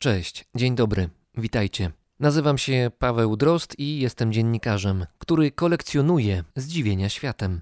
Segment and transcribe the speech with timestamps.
[0.00, 1.90] Cześć, dzień dobry, witajcie.
[2.20, 7.60] Nazywam się Paweł Drost i jestem dziennikarzem, który kolekcjonuje zdziwienia światem.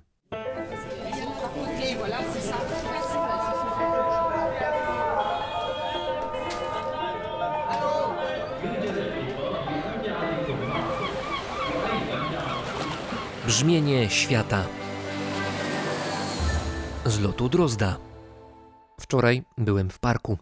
[13.46, 14.64] Brzmienie świata
[17.04, 17.96] z lotu Drozda.
[19.00, 20.38] Wczoraj byłem w parku.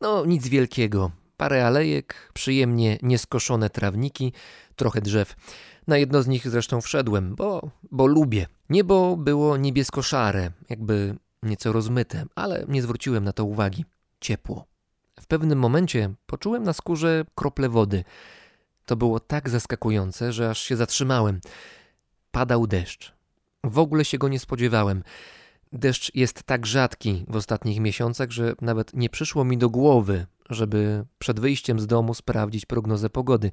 [0.00, 1.10] No, nic wielkiego.
[1.36, 4.32] Parę alejek, przyjemnie nieskoszone trawniki,
[4.76, 5.34] trochę drzew.
[5.86, 8.46] Na jedno z nich zresztą wszedłem, bo, bo lubię.
[8.70, 13.84] Niebo było niebiesko-szare, jakby nieco rozmyte, ale nie zwróciłem na to uwagi.
[14.20, 14.64] Ciepło.
[15.20, 18.04] W pewnym momencie poczułem na skórze krople wody.
[18.86, 21.40] To było tak zaskakujące, że aż się zatrzymałem.
[22.30, 23.12] Padał deszcz.
[23.64, 25.02] W ogóle się go nie spodziewałem.
[25.72, 31.04] Deszcz jest tak rzadki w ostatnich miesiącach, że nawet nie przyszło mi do głowy, żeby
[31.18, 33.50] przed wyjściem z domu sprawdzić prognozę pogody.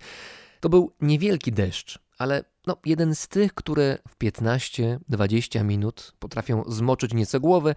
[0.59, 7.13] To był niewielki deszcz, ale no, jeden z tych, które w 15-20 minut potrafią zmoczyć
[7.13, 7.75] nieco głowę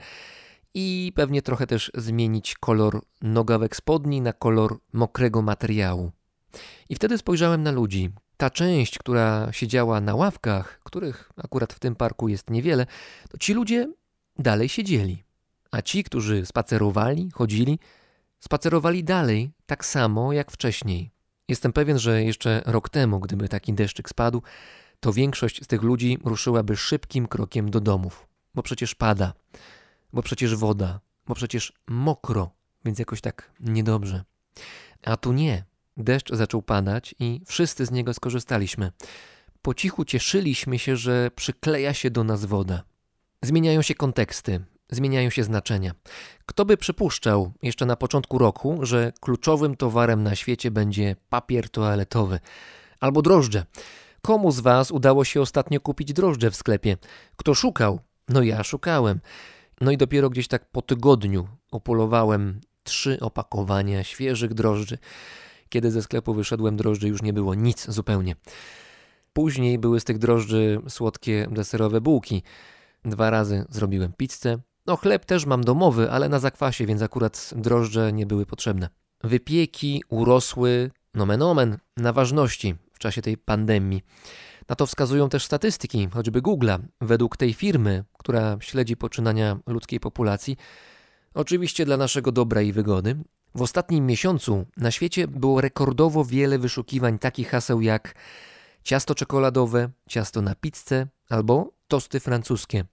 [0.75, 6.13] i pewnie trochę też zmienić kolor nogawek spodni na kolor mokrego materiału.
[6.89, 8.11] I wtedy spojrzałem na ludzi.
[8.37, 12.87] Ta część, która siedziała na ławkach, których akurat w tym parku jest niewiele,
[13.31, 13.93] to ci ludzie
[14.39, 15.25] dalej siedzieli.
[15.71, 17.79] A ci, którzy spacerowali, chodzili,
[18.45, 21.11] spacerowali dalej tak samo jak wcześniej.
[21.49, 24.43] Jestem pewien, że jeszcze rok temu, gdyby taki deszczyk spadł,
[25.01, 28.27] to większość z tych ludzi ruszyłaby szybkim krokiem do domów.
[28.55, 29.33] Bo przecież pada,
[30.13, 32.51] bo przecież woda, bo przecież mokro,
[32.85, 34.25] więc jakoś tak niedobrze.
[35.03, 35.65] A tu nie.
[35.97, 38.93] Deszcz zaczął padać i wszyscy z niego skorzystaliśmy.
[39.63, 42.83] Po cichu cieszyliśmy się, że przykleja się do nas woda.
[43.43, 45.93] Zmieniają się konteksty, zmieniają się znaczenia.
[46.47, 52.41] Kto by przypuszczał jeszcze na początku roku, że kluczowym towarem na świecie będzie papier toaletowy
[53.01, 53.67] albo drożdże?
[54.23, 56.97] Komu z Was udało się ostatnio kupić drożdże w sklepie?
[57.37, 58.01] Kto szukał?
[58.29, 59.21] No ja szukałem.
[59.81, 64.99] No i dopiero gdzieś tak po tygodniu opolowałem trzy opakowania świeżych drożdży.
[65.69, 68.37] Kiedy ze sklepu wyszedłem, drożdży już nie było nic zupełnie.
[69.33, 72.43] Później były z tych drożdży słodkie deserowe bułki.
[73.05, 74.59] Dwa razy zrobiłem pizzę.
[74.87, 78.89] No chleb też mam domowy, ale na zakwasie, więc akurat drożdże nie były potrzebne.
[79.23, 84.03] Wypieki urosły, nomen omen, na ważności w czasie tej pandemii.
[84.69, 86.79] Na to wskazują też statystyki, choćby Google'a.
[87.01, 90.57] Według tej firmy, która śledzi poczynania ludzkiej populacji,
[91.35, 93.17] oczywiście dla naszego dobra i wygody,
[93.55, 98.15] w ostatnim miesiącu na świecie było rekordowo wiele wyszukiwań takich haseł jak
[98.83, 102.85] ciasto czekoladowe, ciasto na pizzę albo tosty francuskie.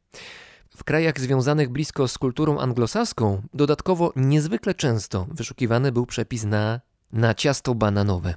[0.81, 6.81] W krajach związanych blisko z kulturą anglosaską dodatkowo niezwykle często wyszukiwany był przepis na,
[7.11, 8.33] na ciasto bananowe.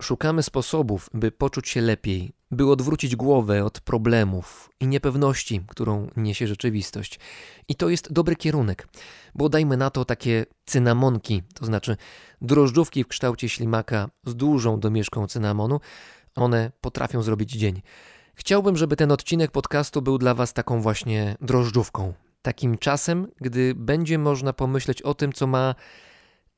[0.00, 6.46] Szukamy sposobów, by poczuć się lepiej, by odwrócić głowę od problemów i niepewności, którą niesie
[6.46, 7.20] rzeczywistość.
[7.68, 8.88] I to jest dobry kierunek,
[9.34, 11.96] bo dajmy na to takie cynamonki, to znaczy
[12.42, 15.80] drożdżówki w kształcie ślimaka z dużą domieszką cynamonu,
[16.34, 17.82] one potrafią zrobić dzień.
[18.34, 22.12] Chciałbym, żeby ten odcinek podcastu był dla Was taką właśnie drożdżówką.
[22.42, 25.74] Takim czasem, gdy będzie można pomyśleć o tym, co ma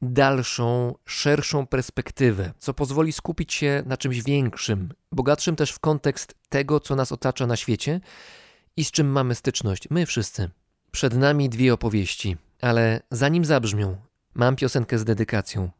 [0.02, 6.80] dalszą, szerszą perspektywę, co pozwoli skupić się na czymś większym, bogatszym też w kontekst tego,
[6.80, 8.00] co nas otacza na świecie
[8.76, 10.50] i z czym mamy styczność, my wszyscy.
[10.90, 13.96] Przed nami dwie opowieści, ale zanim zabrzmią,
[14.34, 15.70] mam piosenkę z dedykacją.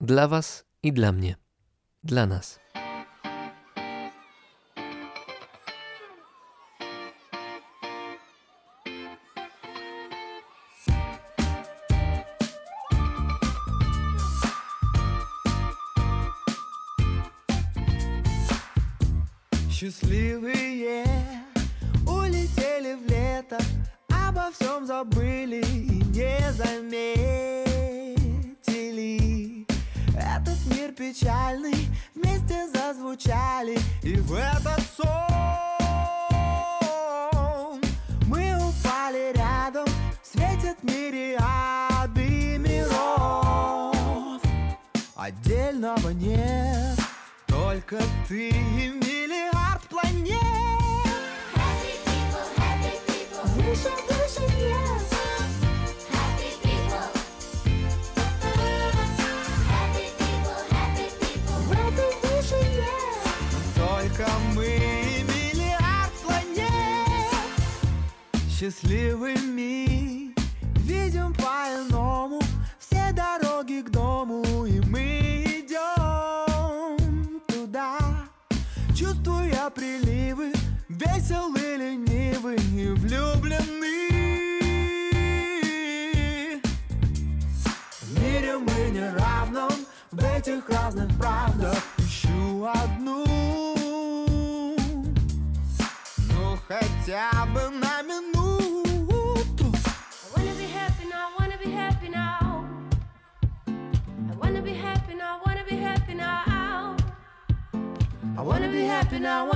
[0.00, 1.36] Dla Was i dla mnie.
[2.04, 2.63] Dla nas.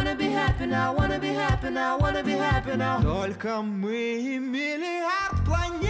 [0.07, 3.01] wanna be happy now, wanna be happy now, wanna be happy now.
[3.01, 5.89] Только мы и миллиард планет.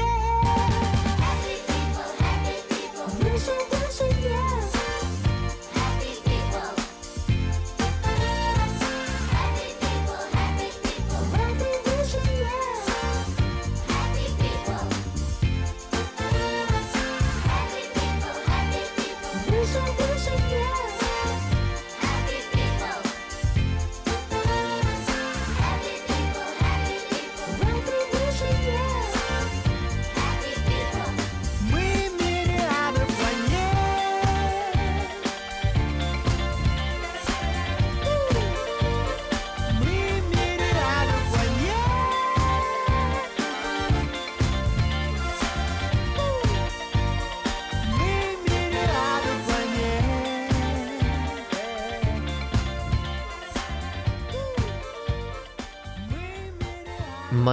[1.19, 3.07] Happy people, happy people.
[3.19, 4.76] Выше, выше, yes.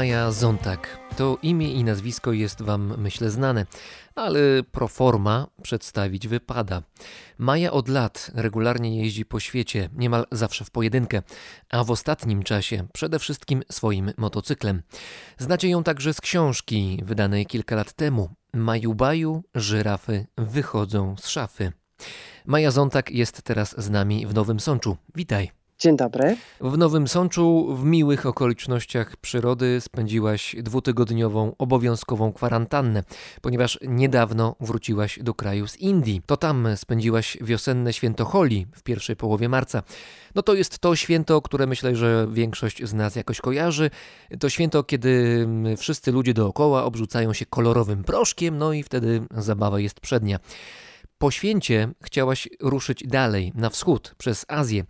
[0.06, 1.00] Maja Zontak.
[1.18, 3.66] To imię i nazwisko jest Wam, myślę, znane,
[4.16, 4.40] ale
[4.72, 6.82] pro forma przedstawić wypada.
[7.38, 11.22] Maja od lat regularnie jeździ po świecie, niemal zawsze w pojedynkę,
[11.70, 14.82] a w ostatnim czasie przede wszystkim swoim motocyklem.
[15.38, 18.30] Znacie ją także z książki wydanej kilka lat temu.
[18.54, 21.72] Maju Baju, żyrafy wychodzą z szafy.
[22.46, 24.98] Maja Zontak jest teraz z nami w Nowym Sączu.
[25.16, 25.65] Witaj.
[25.80, 26.38] Dzień dobry.
[26.62, 33.04] W Nowym Sączu w miłych okolicznościach przyrody spędziłaś dwutygodniową obowiązkową kwarantannę,
[33.42, 36.22] ponieważ niedawno wróciłaś do kraju z Indii.
[36.26, 39.84] To tam spędziłaś wiosenne święto Holi w pierwszej połowie marca.
[40.36, 43.90] No to jest to święto, które myślę, że większość z nas jakoś kojarzy.
[44.40, 49.80] To święto, kiedy mm, wszyscy ludzie dookoła obrzucają się kolorowym proszkiem, no i wtedy zabawa
[49.80, 50.40] jest przednia.
[51.18, 54.84] Po święcie chciałaś ruszyć dalej, na wschód, przez Azję.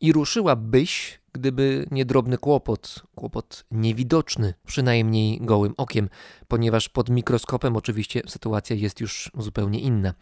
[0.00, 6.08] I ruszyłabyś, gdyby nie drobny kłopot, kłopot niewidoczny, przynajmniej gołym okiem,
[6.48, 10.14] ponieważ pod mikroskopem oczywiście sytuacja jest już zupełnie inna.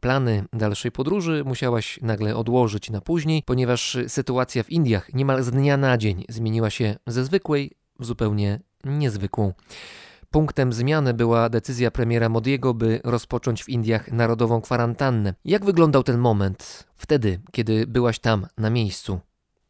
[0.00, 5.76] Plany dalszej podróży musiałaś nagle odłożyć na później, ponieważ sytuacja w Indiach niemal z dnia
[5.76, 9.52] na dzień zmieniła się ze zwykłej w zupełnie niezwykłą.
[10.34, 15.34] Punktem zmiany była decyzja premiera Modiego, by rozpocząć w Indiach narodową kwarantannę.
[15.44, 19.18] Jak wyglądał ten moment wtedy, kiedy byłaś tam na miejscu?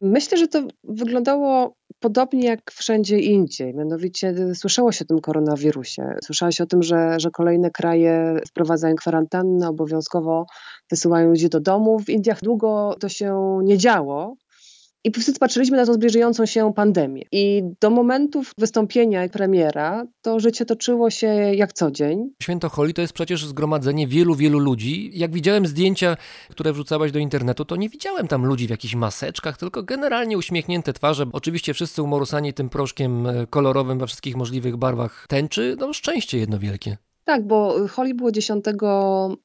[0.00, 3.74] Myślę, że to wyglądało podobnie jak wszędzie indziej.
[3.74, 6.02] Mianowicie y, słyszało się o tym koronawirusie.
[6.24, 10.46] Słyszało się o tym, że, że kolejne kraje wprowadzają kwarantannę, obowiązkowo
[10.90, 11.98] wysyłają ludzi do domu.
[11.98, 14.36] W Indiach długo to się nie działo.
[15.04, 17.22] I wszyscy patrzyliśmy na tą zbliżającą się pandemię.
[17.32, 22.30] I do momentów wystąpienia premiera to życie toczyło się jak co dzień.
[22.42, 25.10] Święto Holi to jest przecież zgromadzenie wielu, wielu ludzi.
[25.14, 26.16] Jak widziałem zdjęcia,
[26.50, 30.92] które wrzucałaś do internetu, to nie widziałem tam ludzi w jakichś maseczkach, tylko generalnie uśmiechnięte
[30.92, 31.26] twarze.
[31.32, 35.76] Oczywiście wszyscy umorusani tym proszkiem kolorowym we wszystkich możliwych barwach tęczy.
[35.78, 36.96] No szczęście jedno wielkie.
[37.24, 38.64] Tak, bo Holi było 10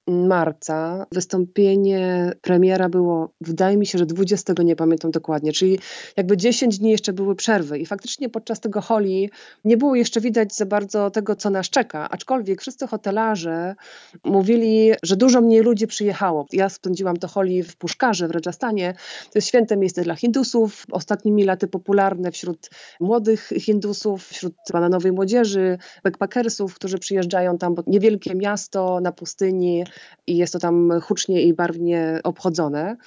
[0.07, 1.05] marca.
[1.12, 5.79] Wystąpienie premiera było, wydaje mi się, że 20, nie pamiętam dokładnie, czyli
[6.17, 7.79] jakby 10 dni jeszcze były przerwy.
[7.79, 9.29] I faktycznie podczas tego Holi
[9.65, 12.09] nie było jeszcze widać za bardzo tego, co nas czeka.
[12.09, 13.75] Aczkolwiek wszyscy hotelarze
[14.24, 16.45] mówili, że dużo mniej ludzi przyjechało.
[16.53, 18.93] Ja spędziłam to Holi w Puszkarze, w Rajasthanie.
[19.24, 20.86] To jest święte miejsce dla Hindusów.
[20.91, 22.69] Ostatnimi laty popularne wśród
[23.00, 29.83] młodych Hindusów, wśród bananowej młodzieży, backpackersów, którzy przyjeżdżają tam, bo niewielkie miasto na pustyni
[30.27, 32.97] i jest to tam hucznie i barwnie obchodzone.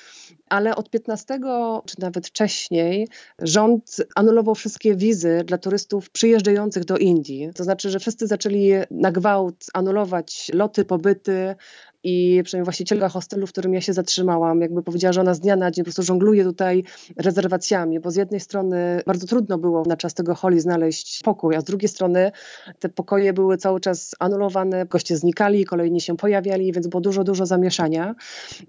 [0.53, 1.39] Ale od 15
[1.87, 7.51] czy nawet wcześniej rząd anulował wszystkie wizy dla turystów przyjeżdżających do Indii.
[7.55, 11.55] To znaczy, że wszyscy zaczęli na gwałt anulować loty, pobyty,
[12.05, 15.57] i przynajmniej właścicielka hostelu, w którym ja się zatrzymałam, jakby powiedziała, że ona z dnia
[15.57, 16.85] na dzień po prostu żongluje tutaj
[17.17, 21.61] rezerwacjami, bo z jednej strony bardzo trudno było na czas tego holi znaleźć pokój, a
[21.61, 22.33] z drugiej strony
[22.79, 27.47] te pokoje były cały czas anulowane, goście znikali, kolejni się pojawiali, więc było dużo, dużo
[27.47, 28.15] zamieszania.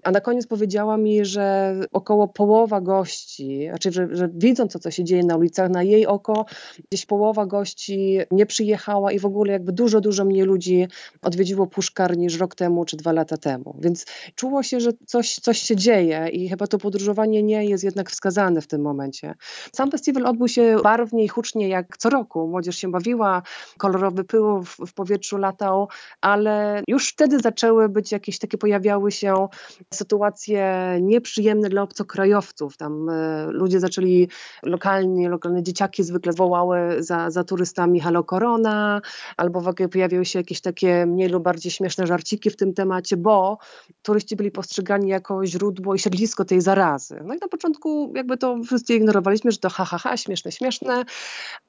[0.02, 4.90] A na koniec powiedziała mi, że około połowa gości, znaczy, że, że widząc to, co
[4.90, 6.46] się dzieje na ulicach, na jej oko
[6.90, 10.88] gdzieś połowa gości nie przyjechała i w ogóle jakby dużo, dużo mniej ludzi
[11.22, 13.76] odwiedziło Puszkar niż rok temu czy dwa lata temu.
[13.80, 18.10] Więc czuło się, że coś, coś się dzieje i chyba to podróżowanie nie jest jednak
[18.10, 19.34] wskazane w tym momencie.
[19.72, 22.48] Sam festiwal odbył się barwnie i hucznie jak co roku.
[22.48, 23.42] Młodzież się bawiła,
[23.78, 25.88] kolorowy pył w, w powietrzu latał,
[26.20, 29.48] ale już wtedy zaczęły być jakieś takie, pojawiały się
[29.94, 32.76] sytuacje nieprzyjemne dla obcokrajowców.
[32.76, 34.28] Tam e, ludzie zaczęli
[34.62, 39.00] lokalnie, lokalne dzieciaki zwykle wołały za, za turystami halo korona,
[39.36, 43.16] albo w ogóle pojawiały się jakieś takie mniej lub bardziej śmieszne żarciki w tym temacie,
[43.16, 43.58] bo
[44.02, 47.20] turyści byli postrzegani jako źródło i siedlisko tej zarazy.
[47.24, 51.04] No i na początku jakby to wszyscy ignorowaliśmy, że to ha, ha, ha, śmieszne, śmieszne,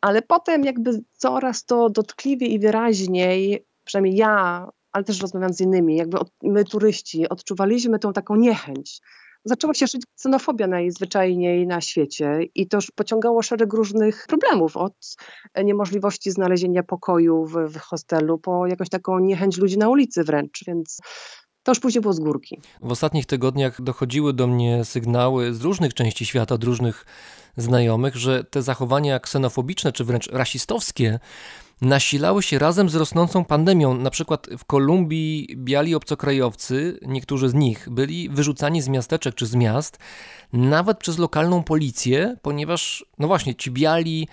[0.02, 5.96] ale potem jakby coraz to dotkliwiej i wyraźniej, przynajmniej ja, ale też rozmawiając z innymi,
[5.96, 9.02] jakby od, my turyści odczuwaliśmy tą taką niechęć.
[9.46, 15.16] Zaczęła się szyć ksenofobia najzwyczajniej na świecie i to pociągało szereg różnych problemów, od
[15.64, 21.00] niemożliwości znalezienia pokoju w, w hostelu, po jakąś taką niechęć ludzi na ulicy wręcz, więc
[21.64, 22.62] to już później było z górki.
[22.82, 27.06] W ostatnich tygodniach dochodziły do mnie sygnały z różnych części świata, od różnych
[27.58, 31.20] znajomych, że te zachowania ksenofobiczne czy wręcz rasistowskie
[31.82, 33.94] nasilały się razem z rosnącą pandemią.
[33.94, 39.55] Na przykład w Kolumbii biali obcokrajowcy, niektórzy z nich, byli wyrzucani z miasteczek czy z
[39.55, 39.98] miast,
[40.53, 44.27] nawet przez lokalną policję, ponieważ, no właśnie, ci biali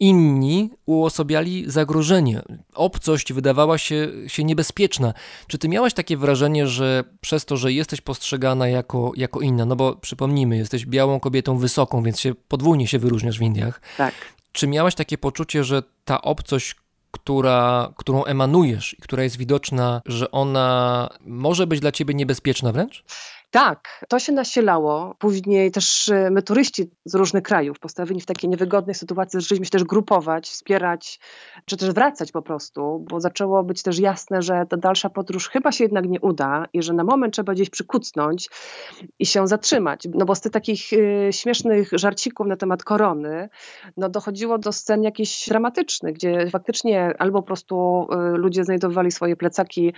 [0.00, 2.42] inni uosabiali zagrożenie.
[2.74, 5.14] Obcość wydawała się, się niebezpieczna.
[5.46, 9.76] Czy ty miałaś takie wrażenie, że przez to, że jesteś postrzegana jako, jako inna, no
[9.76, 13.80] bo przypomnijmy, jesteś białą kobietą wysoką, więc się podwójnie się wyróżniasz w Indiach.
[13.96, 14.14] Tak.
[14.52, 16.74] Czy miałaś takie poczucie, że ta obcość,
[17.12, 23.04] która, którą emanujesz i która jest widoczna, że ona może być dla ciebie niebezpieczna wręcz?
[23.52, 25.14] Tak, to się nasilało.
[25.18, 29.70] Później też e, my turyści z różnych krajów postawieni w takiej niewygodnej sytuacji zaczęliśmy się
[29.70, 31.20] też grupować, wspierać,
[31.64, 35.72] czy też wracać po prostu, bo zaczęło być też jasne, że ta dalsza podróż chyba
[35.72, 38.48] się jednak nie uda i że na moment trzeba gdzieś przykucnąć
[39.18, 40.08] i się zatrzymać.
[40.14, 43.48] No bo z tych takich y, śmiesznych żarcików na temat korony,
[43.96, 49.36] no dochodziło do scen jakichś dramatycznych, gdzie faktycznie albo po prostu y, ludzie znajdowali swoje
[49.36, 49.92] plecaki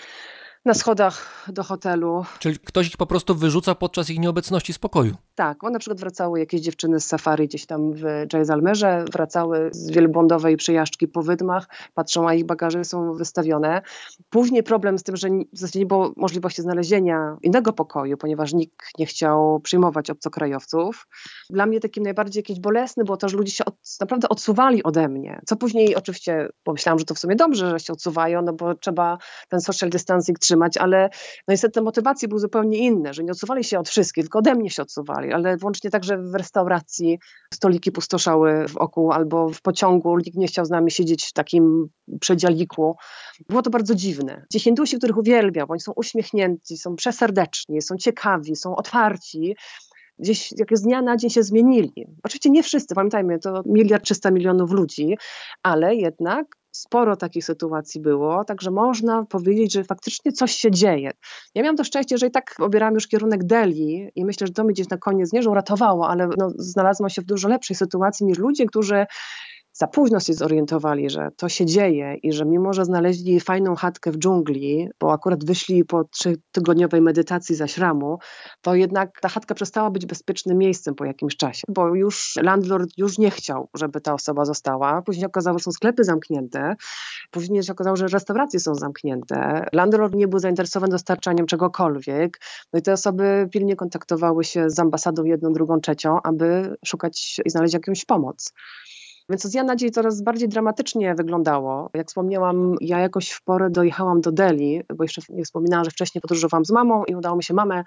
[0.65, 2.25] na schodach do hotelu.
[2.39, 5.15] Czyli ktoś ich po prostu wyrzuca podczas ich nieobecności z pokoju.
[5.35, 8.03] Tak, one na przykład wracały jakieś dziewczyny z safari gdzieś tam w
[8.33, 13.83] Jaisalmerze, wracały z wielbłądowej przejażdżki po wydmach, patrzą, a ich bagaże są wystawione.
[14.31, 18.99] Później problem z tym, że w zasadzie nie było możliwości znalezienia innego pokoju, ponieważ nikt
[18.99, 21.07] nie chciał przyjmować obcokrajowców.
[21.51, 25.09] Dla mnie takim najbardziej jakieś bolesny było to, że ludzie się od, naprawdę odsuwali ode
[25.09, 28.75] mnie, co później oczywiście pomyślałam, że to w sumie dobrze, że się odsuwają, no bo
[28.75, 29.19] trzeba
[29.49, 31.11] ten social distancing trzymać, ale
[31.49, 34.55] no niestety te motywacje były zupełnie inne, że nie odsuwali się od wszystkich, tylko ode
[34.55, 37.19] mnie się odsuwali ale włącznie także w restauracji
[37.55, 41.89] stoliki pustoszały wokół albo w pociągu, nikt nie chciał z nami siedzieć w takim
[42.21, 42.97] przedzialiku.
[43.49, 44.47] Było to bardzo dziwne.
[44.53, 49.57] Ci Hindusi, których uwielbiam, oni są uśmiechnięci, są przeserdeczni, są ciekawi, są otwarci,
[50.19, 52.07] gdzieś jak z dnia na dzień się zmienili.
[52.23, 55.17] Oczywiście nie wszyscy, pamiętajmy, to miliard trzysta milionów ludzi,
[55.63, 61.11] ale jednak sporo takich sytuacji było, także można powiedzieć, że faktycznie coś się dzieje.
[61.55, 64.65] Ja miałam to szczęście, że i tak obierałam już kierunek Delhi i myślę, że to
[64.65, 68.27] mnie gdzieś na koniec nie że uratowało, ale no, znalazłam się w dużo lepszej sytuacji
[68.27, 69.07] niż ludzie, którzy
[69.75, 74.11] za późno się zorientowali, że to się dzieje i że mimo, że znaleźli fajną chatkę
[74.11, 78.19] w dżungli, bo akurat wyszli po trzytygodniowej medytacji za śramu,
[78.63, 83.19] to jednak ta chatka przestała być bezpiecznym miejscem po jakimś czasie, bo już landlord już
[83.19, 85.03] nie chciał, żeby ta osoba została.
[85.03, 86.77] Później okazało, że są sklepy zamknięte,
[87.31, 89.67] później się okazało, że restauracje są zamknięte.
[89.73, 92.41] Landlord nie był zainteresowany dostarczaniem czegokolwiek.
[92.73, 97.51] No i te osoby pilnie kontaktowały się z ambasadą jedną, drugą, trzecią, aby szukać i
[97.51, 98.53] znaleźć jakąś pomoc.
[99.29, 101.91] Więc z dnia na dzień coraz bardziej dramatycznie wyglądało.
[101.95, 106.23] Jak wspomniałam, ja jakoś w porę dojechałam do Delhi, bo jeszcze nie wspominałam, że wcześniej
[106.23, 107.85] podróżowałam z mamą i udało mi się mamę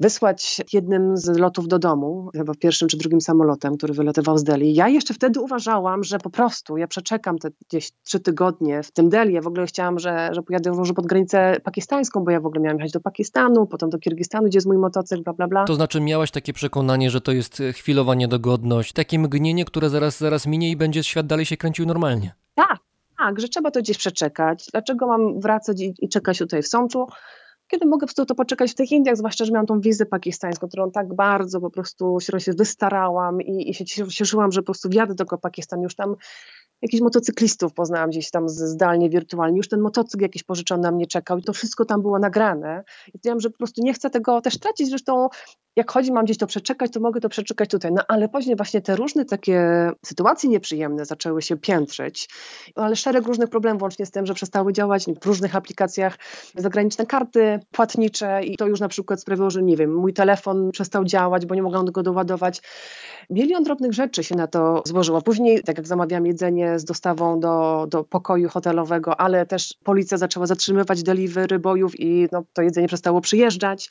[0.00, 4.74] wysłać jednym z lotów do domu, chyba pierwszym czy drugim samolotem, który wylatywał z Delhi.
[4.74, 9.08] Ja jeszcze wtedy uważałam, że po prostu ja przeczekam te gdzieś trzy tygodnie w tym
[9.08, 9.34] Delhi.
[9.34, 12.60] Ja w ogóle chciałam, że, że pojadę może pod granicę pakistańską, bo ja w ogóle
[12.60, 15.64] miałam jechać do Pakistanu, potem do Kirgistanu, gdzie jest mój motocykl, bla, bla, bla.
[15.64, 20.46] To znaczy miałaś takie przekonanie, że to jest chwilowa niedogodność, takie mgnienie, które zaraz, zaraz
[20.46, 22.34] minie i będzie świat dalej się kręcił normalnie.
[22.54, 22.78] Tak,
[23.18, 24.66] tak, że trzeba to gdzieś przeczekać.
[24.72, 27.06] Dlaczego mam wracać i, i czekać tutaj w Sączu?
[27.70, 30.90] Kiedy mogę po to poczekać w tych Indiach, zwłaszcza, że miałam tą wizę pakistańską, którą
[30.90, 35.24] tak bardzo po prostu się wystarałam i, i się cieszyłam, że po prostu wjadę do
[35.38, 36.16] Pakistanu, już tam
[36.82, 41.38] jakichś motocyklistów poznałam gdzieś tam zdalnie, wirtualnie, już ten motocykl jakiś pożyczony na mnie czekał
[41.38, 42.84] i to wszystko tam było nagrane.
[43.08, 45.28] I wiedziałam, że po prostu nie chcę tego też tracić, zresztą
[45.76, 47.92] jak chodzi, mam gdzieś to przeczekać, to mogę to przeczekać tutaj.
[47.92, 52.28] No ale później właśnie te różne takie sytuacje nieprzyjemne zaczęły się piętrzyć,
[52.74, 56.18] ale szereg różnych problemów, łącznie z tym, że przestały działać w różnych aplikacjach
[56.54, 61.04] zagraniczne karty płatnicze i to już na przykład sprawiło, że nie wiem, mój telefon przestał
[61.04, 62.62] działać, bo nie mogłam go doładować.
[63.30, 65.22] Milion drobnych rzeczy się na to złożyło.
[65.22, 70.46] Później, tak jak zamawiam jedzenie z dostawą do, do pokoju hotelowego, ale też policja zaczęła
[70.46, 73.90] zatrzymywać delivery bojów i no, to jedzenie przestało przyjeżdżać.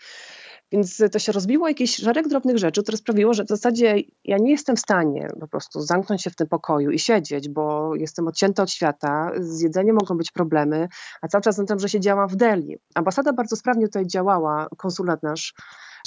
[0.72, 3.96] Więc to się rozbiło jakiś szereg drobnych rzeczy, które sprawiło, że w zasadzie
[4.26, 7.96] ja nie jestem w stanie po prostu zamknąć się w tym pokoju i siedzieć, bo
[7.96, 10.88] jestem odcięta od świata, z jedzeniem mogą być problemy,
[11.22, 12.78] a cały czas na tym, że siedziałam w Delhi.
[12.96, 15.54] Ambasada bardzo sprawnie tutaj działała, konsulat nasz,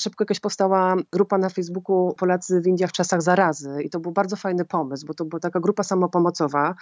[0.01, 4.13] Szybko jakaś powstała grupa na Facebooku Polacy w Indiach w czasach zarazy i to był
[4.13, 6.75] bardzo fajny pomysł, bo to była taka grupa samopomocowa,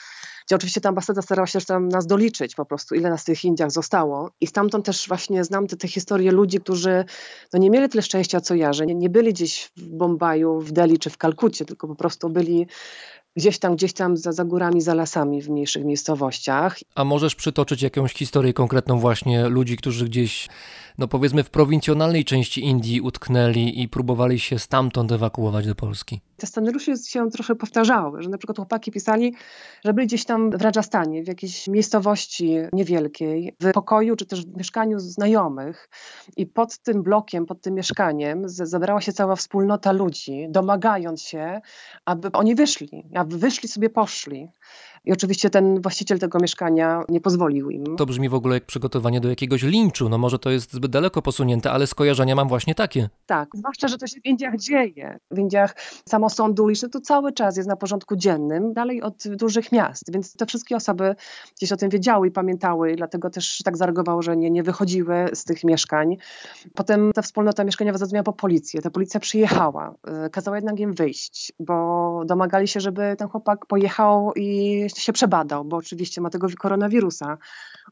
[0.47, 3.45] gdzie oczywiście ta ambasada starała się tam nas doliczyć po prostu, ile nas w tych
[3.45, 4.31] Indiach zostało.
[4.41, 7.05] I stamtąd też właśnie znam te, te historie ludzi, którzy
[7.53, 10.73] no nie mieli tyle szczęścia co ja, że nie, nie byli gdzieś w Bombaju, w
[10.73, 12.67] Delhi czy w Kalkucie, tylko po prostu byli
[13.37, 16.79] gdzieś tam, gdzieś tam za, za górami, za lasami w mniejszych miejscowościach.
[16.95, 20.49] A możesz przytoczyć jakąś historię konkretną właśnie ludzi, którzy gdzieś,
[20.99, 26.21] no powiedzmy w prowincjonalnej części Indii utknęli i próbowali się stamtąd ewakuować do Polski?
[26.41, 29.35] Te scenariusze się trochę powtarzały, że na przykład chłopaki pisali,
[29.85, 34.57] że byli gdzieś tam w Rajasthanie, w jakiejś miejscowości niewielkiej, w pokoju czy też w
[34.57, 35.89] mieszkaniu znajomych
[36.37, 41.61] i pod tym blokiem, pod tym mieszkaniem zebrała się cała wspólnota ludzi, domagając się,
[42.05, 44.49] aby oni wyszli, aby wyszli sobie poszli.
[45.05, 47.97] I oczywiście ten właściciel tego mieszkania nie pozwolił im.
[47.97, 50.09] To brzmi w ogóle jak przygotowanie do jakiegoś linczu.
[50.09, 53.09] No może to jest zbyt daleko posunięte, ale skojarzenia mam właśnie takie.
[53.27, 55.19] Tak, zwłaszcza, że to się w Indiach dzieje.
[55.31, 55.77] W Indiach
[56.09, 60.47] samosąd uliczny to cały czas jest na porządku dziennym, dalej od dużych miast, więc te
[60.47, 61.15] wszystkie osoby
[61.57, 65.45] gdzieś o tym wiedziały i pamiętały, dlatego też tak zareagowało, że nie, nie wychodziły z
[65.45, 66.17] tych mieszkań.
[66.75, 68.83] Potem ta wspólnota mieszkaniowa zadzwoniła po policję.
[68.83, 69.95] Ta policja przyjechała,
[70.27, 75.65] y, kazała jednak im wyjść, bo domagali się, żeby ten chłopak pojechał i się przebadał,
[75.65, 77.39] bo oczywiście ma tego koronawirusa.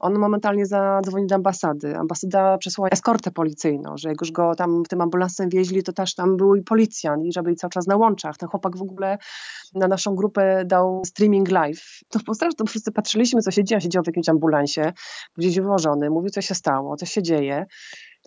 [0.01, 1.97] On momentalnie zadzwonił do ambasady.
[1.97, 6.37] Ambasada przesłała eskortę policyjną, że jak już go tam tym ambulansem wieźli, to też tam
[6.37, 8.37] był i policjant i że cały czas na łączach.
[8.37, 9.19] Ten chłopak w ogóle
[9.75, 12.01] na naszą grupę dał streaming live.
[12.09, 13.81] To po to wszyscy patrzyliśmy, co się dzieje.
[13.81, 14.93] Siedział w jakimś ambulansie,
[15.37, 17.67] gdzieś wyłożony, mówił, co się stało, co się dzieje.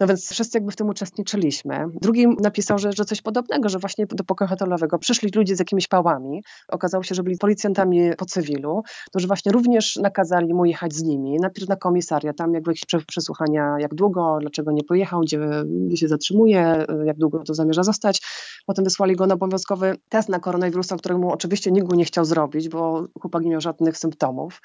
[0.01, 1.85] No więc wszyscy jakby w tym uczestniczyliśmy.
[2.01, 5.87] Drugi napisał, że, że coś podobnego, że właśnie do pokoju hotelowego przyszli ludzie z jakimiś
[5.87, 6.43] pałami.
[6.67, 11.37] Okazało się, że byli policjantami po cywilu, którzy właśnie również nakazali mu jechać z nimi.
[11.41, 16.07] Najpierw na komisariat, tam jakby jakieś przesłuchania, jak długo, dlaczego nie pojechał, gdzie, gdzie się
[16.07, 18.21] zatrzymuje, jak długo to zamierza zostać.
[18.65, 23.05] Potem wysłali go na obowiązkowy test na koronawirusa, którego oczywiście nikt nie chciał zrobić, bo
[23.21, 24.61] chłopak nie miał żadnych symptomów.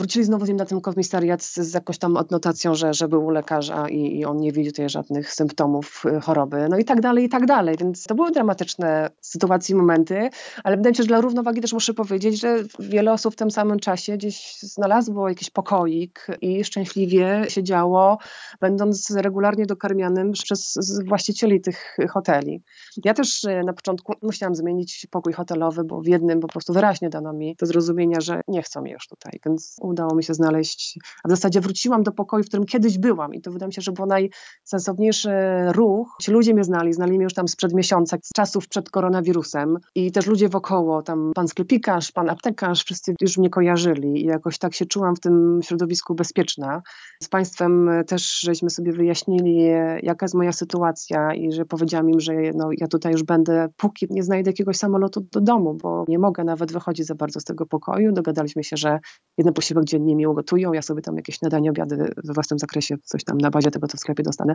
[0.00, 3.26] Wrócili znowu z nim na ten komisariat z, z jakąś tam odnotacją, że, że był
[3.26, 7.00] u lekarza i, i on nie widzi tutaj żadnych symptomów y, choroby, no i tak
[7.00, 7.76] dalej, i tak dalej.
[7.80, 10.30] Więc to były dramatyczne sytuacje momenty,
[10.64, 13.50] ale wydaje mi się, że dla równowagi też muszę powiedzieć, że wiele osób w tym
[13.50, 18.18] samym czasie gdzieś znalazło jakiś pokoik i szczęśliwie siedziało,
[18.60, 22.62] będąc regularnie dokarmianym przez właścicieli tych hoteli.
[23.04, 27.10] Ja też y, na początku musiałam zmienić pokój hotelowy, bo w jednym po prostu wyraźnie
[27.10, 30.98] dano mi do zrozumienia, że nie chcą mnie już tutaj, więc udało mi się znaleźć,
[31.24, 33.82] a w zasadzie wróciłam do pokoju, w którym kiedyś byłam i to wydaje mi się,
[33.82, 35.30] że był najsensowniejszy
[35.72, 36.16] ruch.
[36.22, 40.12] Ci ludzie mnie znali, znali mnie już tam sprzed miesiąca, z czasów przed koronawirusem i
[40.12, 44.74] też ludzie wokoło, tam pan sklepikarz, pan aptekarz, wszyscy już mnie kojarzyli i jakoś tak
[44.74, 46.82] się czułam w tym środowisku bezpieczna.
[47.22, 49.64] Z państwem też żeśmy sobie wyjaśnili,
[50.02, 54.06] jaka jest moja sytuacja i że powiedziałam im, że no, ja tutaj już będę, póki
[54.10, 57.66] nie znajdę jakiegoś samolotu do domu, bo nie mogę nawet wychodzić za bardzo z tego
[57.66, 58.12] pokoju.
[58.12, 58.98] Dogadaliśmy się, że
[59.38, 62.96] jeden posiłek posiłek dziennie mi gotują, ja sobie tam jakieś śniadanie, obiady we własnym zakresie,
[63.04, 64.54] coś tam na bazie tego, co w sklepie dostanę,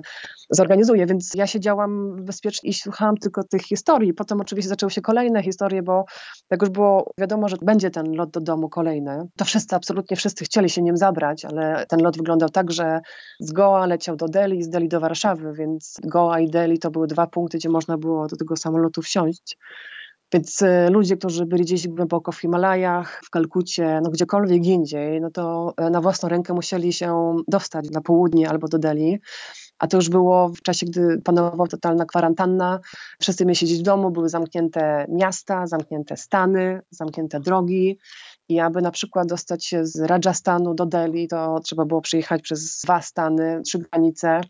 [0.49, 4.13] zorganizuję, więc ja siedziałam bezpiecznie i słuchałam tylko tych historii.
[4.13, 6.05] Potem oczywiście zaczęły się kolejne historie, bo
[6.51, 10.45] jak już było wiadomo, że będzie ten lot do domu kolejny, to wszyscy, absolutnie wszyscy
[10.45, 12.99] chcieli się nim zabrać, ale ten lot wyglądał tak, że
[13.39, 17.07] z Goa leciał do Delhi, z Delhi do Warszawy, więc Goa i Delhi to były
[17.07, 19.57] dwa punkty, gdzie można było do tego samolotu wsiąść.
[20.33, 25.31] Więc e, ludzie, którzy byli gdzieś głęboko w Himalajach, w Kalkucie, no gdziekolwiek indziej, no
[25.31, 29.19] to e, na własną rękę musieli się dostać na południe albo do Delhi.
[29.79, 32.79] A to już było w czasie, gdy panowała totalna kwarantanna.
[33.21, 37.99] Wszyscy mieli siedzieć w domu, były zamknięte miasta, zamknięte stany, zamknięte drogi.
[38.49, 42.79] I aby na przykład dostać się z Rajasthanu do Delhi, to trzeba było przyjechać przez
[42.83, 44.41] dwa stany, trzy granice.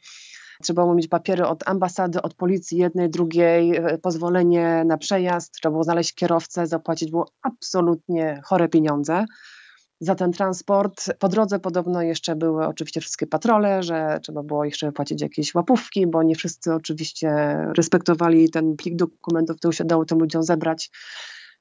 [0.64, 5.72] Trzeba było mieć papiery od ambasady, od policji jednej, drugiej, e, pozwolenie na przejazd, trzeba
[5.72, 9.26] było znaleźć kierowcę, zapłacić było absolutnie chore pieniądze.
[10.00, 11.14] za ten transport.
[11.20, 16.08] Po drodze podobno jeszcze były oczywiście wszystkie patrole, że trzeba było jeszcze płacić jakieś łapówki,
[16.08, 20.92] bo nie wszyscy oczywiście respektowali ten plik dokumentów, który się dało tym ludziom zebrać.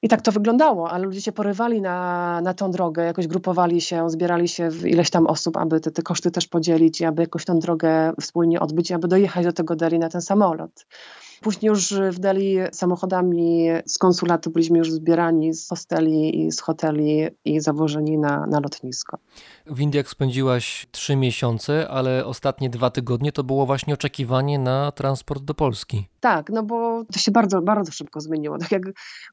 [0.04, 4.10] I tak to wyglądało, ale ludzie się porywali na, na tą drogę, jakoś grupowali się,
[4.10, 7.44] zbierali się w ileś tam osób, aby te, te koszty też podzielić i aby jakoś
[7.44, 10.86] tą drogę wspólnie odbyć, aby dojechać do tego Delhi na ten samolot.
[11.44, 17.28] Później już w Delhi samochodami z konsulatu byliśmy już zbierani z hosteli i z hoteli
[17.44, 19.18] i zawożeni na, na lotnisko.
[19.66, 25.42] W Indiach spędziłaś trzy miesiące, ale ostatnie dwa tygodnie to było właśnie oczekiwanie na transport
[25.42, 26.08] do Polski.
[26.20, 28.58] Tak, no bo to się bardzo, bardzo szybko zmieniło.
[28.58, 28.82] Tak jak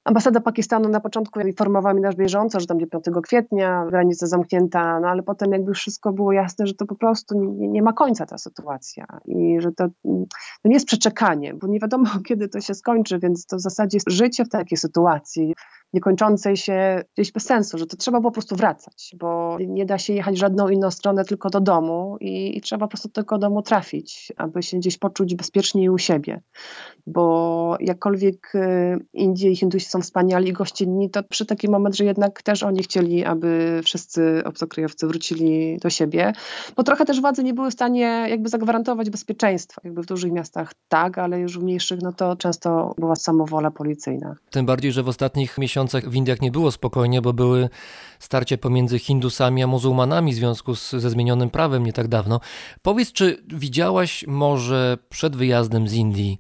[0.04, 2.92] ambasada Pakistanu na początku informowała mnie na bieżąco, że tam 5
[3.24, 7.68] kwietnia granica zamknięta, no ale potem jakby wszystko było jasne, że to po prostu nie,
[7.68, 9.88] nie ma końca ta sytuacja i że to,
[10.62, 13.98] to nie jest przeczekanie, bo nie wiadomo kiedy to się skończy, więc to w zasadzie
[14.08, 15.54] życie w takiej sytuacji
[15.94, 20.14] niekończącej się gdzieś bez sensu, że to trzeba po prostu wracać, bo nie da się
[20.14, 23.62] jechać żadną inną stronę, tylko do domu i, i trzeba po prostu do tego domu
[23.62, 26.42] trafić, aby się gdzieś poczuć bezpiecznie u siebie,
[27.08, 32.06] bo jakkolwiek y, Indie i Hindusi są wspaniali i gościnni, to przy taki moment, że
[32.06, 36.34] jednak też oni chcieli, aby wszyscy obcokrajowcy wrócili do siebie,
[36.76, 40.74] bo trochę też władze nie były w stanie jakby zagwarantować bezpieczeństwa, jakby w dużych miastach
[40.88, 44.36] tak, ale już w mniejszych, no to często była samowola policyjna.
[44.50, 47.70] Tym bardziej, że w ostatnich miesiącach miesiącach w Indiach nie było spokojnie, bo były
[48.20, 52.40] starcie pomiędzy Hindusami a muzułmanami w związku z, ze zmienionym prawem nie tak dawno.
[52.82, 56.40] Powiedz, czy widziałaś może przed wyjazdem z Indii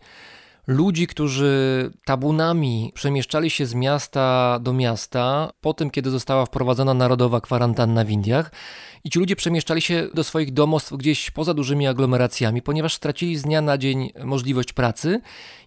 [0.67, 7.41] ludzi, którzy tabunami przemieszczali się z miasta do miasta po tym, kiedy została wprowadzona narodowa
[7.41, 8.51] kwarantanna w Indiach.
[9.03, 13.41] I ci ludzie przemieszczali się do swoich domostw gdzieś poza dużymi aglomeracjami, ponieważ stracili z
[13.41, 15.21] dnia na dzień możliwość pracy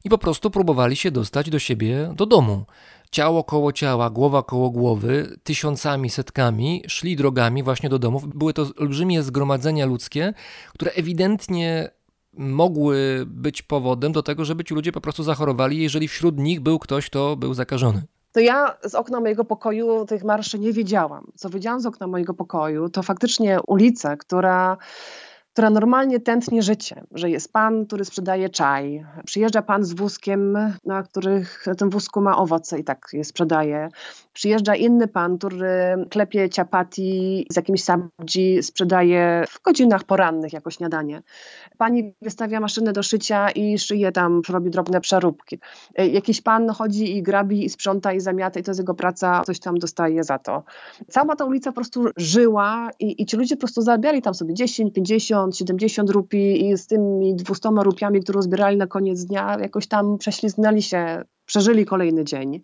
[0.05, 2.65] i po prostu próbowali się dostać do siebie do domu
[3.14, 8.27] ciało koło ciała, głowa koło głowy, tysiącami, setkami szli drogami właśnie do domów.
[8.27, 10.35] Były to olbrzymie zgromadzenia ludzkie,
[10.74, 11.90] które ewidentnie
[12.33, 16.79] mogły być powodem do tego, żeby ci ludzie po prostu zachorowali, jeżeli wśród nich był
[16.79, 18.03] ktoś, kto był zakażony.
[18.33, 21.27] To ja z okna mojego pokoju tych marszy nie wiedziałam.
[21.35, 24.77] Co wiedziałam z okna mojego pokoju, to faktycznie ulica, która
[25.55, 31.03] która normalnie tętnie życie, że jest pan, który sprzedaje czaj, przyjeżdża pan z wózkiem, na
[31.03, 33.88] których na tym wózku ma owoce i tak je sprzedaje.
[34.33, 35.69] Przyjeżdża inny pan, który
[36.11, 41.23] klepie ciapati z jakimś sabdzi, sprzedaje w godzinach porannych jako śniadanie.
[41.79, 45.59] Pani wystawia maszynę do szycia i szyje tam, robi drobne przeróbki.
[46.12, 49.61] Jakiś pan chodzi i grabi i sprząta i zamiata i to jest jego praca, coś
[49.61, 50.64] tam dostaje za to.
[51.09, 54.55] Cała ta ulica po prostu żyła i, i ci ludzie po prostu zarabiali tam sobie
[54.55, 59.87] 10, 50, 70 rupii i z tymi 200 rupiami, które zbierali na koniec dnia, jakoś
[59.87, 62.61] tam prześlizgnęli się, przeżyli kolejny dzień.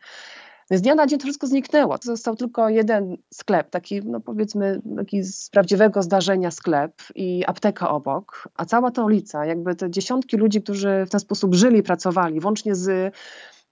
[0.70, 1.96] Z dnia na dzień to wszystko zniknęło.
[2.02, 8.48] Został tylko jeden sklep, taki no powiedzmy taki z prawdziwego zdarzenia sklep i apteka obok,
[8.56, 12.74] a cała ta ulica, jakby te dziesiątki ludzi, którzy w ten sposób żyli, pracowali, włącznie
[12.74, 13.14] z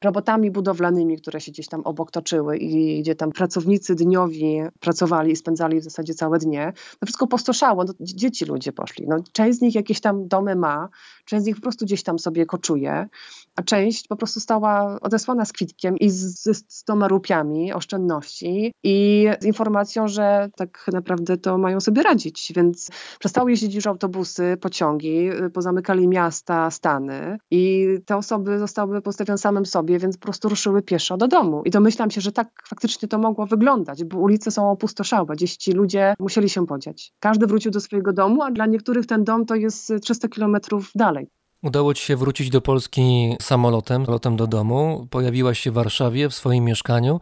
[0.04, 5.37] robotami budowlanymi, które się gdzieś tam obok toczyły i gdzie tam pracownicy dniowi pracowali i
[5.37, 9.06] spędzali w zasadzie całe dnie, to wszystko postoszało, no, dzieci ludzie poszli.
[9.08, 10.88] No, część z nich jakieś tam domy ma,
[11.28, 13.08] część z nich po prostu gdzieś tam sobie koczuje,
[13.56, 19.28] a część po prostu stała odesłana z kwitkiem i z, z stoma rupiami oszczędności i
[19.40, 25.30] z informacją, że tak naprawdę to mają sobie radzić, więc przestały jeździć już autobusy, pociągi,
[25.52, 31.16] pozamykali miasta, stany i te osoby zostały postawione samym sobie, więc po prostu ruszyły pieszo
[31.16, 31.62] do domu.
[31.64, 35.72] I domyślam się, że tak faktycznie to mogło wyglądać, bo ulice są opustoszałe, gdzieś ci
[35.72, 37.12] ludzie musieli się podziać.
[37.20, 41.17] Każdy wrócił do swojego domu, a dla niektórych ten dom to jest 300 kilometrów dalej.
[41.62, 45.07] Udało ci się wrócić do Polski samolotem, lotem do domu.
[45.11, 47.21] Pojawiłaś się w Warszawie w swoim mieszkaniu.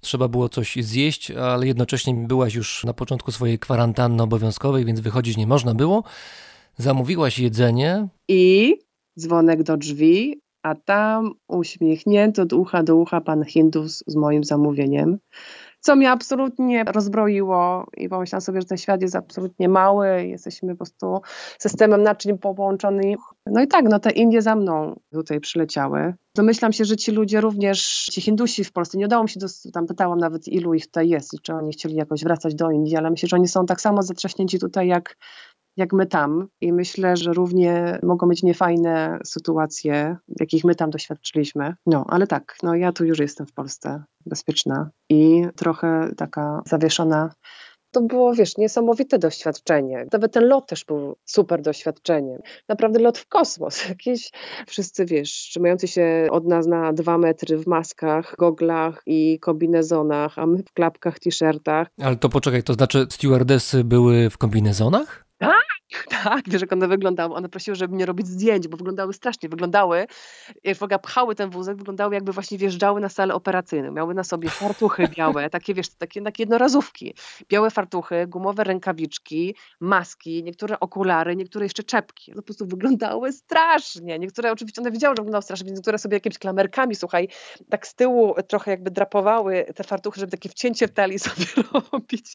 [0.00, 5.36] Trzeba było coś zjeść, ale jednocześnie byłaś już na początku swojej kwarantanny obowiązkowej, więc wychodzić
[5.36, 6.04] nie można było.
[6.76, 8.08] Zamówiłaś jedzenie.
[8.28, 8.76] I
[9.18, 15.18] dzwonek do drzwi, a tam uśmiechnięty od ucha do ucha pan Hindus z moim zamówieniem
[15.80, 20.76] co mnie absolutnie rozbroiło i pomyślałam sobie, że ten świat jest absolutnie mały, jesteśmy po
[20.76, 21.20] prostu
[21.58, 23.14] systemem naczyń połączony.
[23.46, 26.14] No i tak, no te Indie za mną tutaj przyleciały.
[26.34, 29.46] Domyślam się, że ci ludzie również, ci Hindusi w Polsce, nie udało mi się, do,
[29.72, 32.96] tam pytałam nawet ilu ich tutaj jest i czy oni chcieli jakoś wracać do Indii,
[32.96, 35.16] ale myślę, że oni są tak samo zatrzaśnięci tutaj jak
[35.78, 41.74] jak my tam i myślę, że równie mogą być niefajne sytuacje, jakich my tam doświadczyliśmy.
[41.86, 47.30] No, ale tak, no ja tu już jestem w Polsce bezpieczna i trochę taka zawieszona
[47.90, 50.06] to było, wiesz, niesamowite doświadczenie.
[50.12, 52.40] Nawet ten lot też był super doświadczeniem.
[52.68, 53.84] Naprawdę lot w kosmos.
[53.88, 54.30] Jakieś
[54.66, 60.46] wszyscy, wiesz, trzymający się od nas na dwa metry w maskach, goglach i kombinezonach, a
[60.46, 61.88] my w klapkach, t-shirtach.
[62.02, 65.27] Ale to poczekaj, to znaczy stewardessy były w kombinezonach?
[65.40, 65.77] Ah!
[66.24, 67.34] Tak, wiesz jak one wyglądały.
[67.34, 69.48] One prosiły, żeby nie robić zdjęć, bo wyglądały strasznie.
[69.48, 70.06] Wyglądały,
[70.64, 73.92] jak w ogóle pchały ten wózek, wyglądały jakby właśnie wjeżdżały na salę operacyjną.
[73.92, 77.14] Miały na sobie fartuchy białe, takie wiesz, takie, takie jednorazówki.
[77.48, 82.32] Białe fartuchy, gumowe rękawiczki, maski, niektóre okulary, niektóre jeszcze czepki.
[82.32, 84.18] Po prostu wyglądały strasznie.
[84.18, 87.28] Niektóre oczywiście one wiedziały, że wyglądały strasznie, więc niektóre sobie jakimiś klamerkami, słuchaj,
[87.70, 92.34] tak z tyłu trochę jakby drapowały te fartuchy, żeby takie wcięcie w talii sobie robić.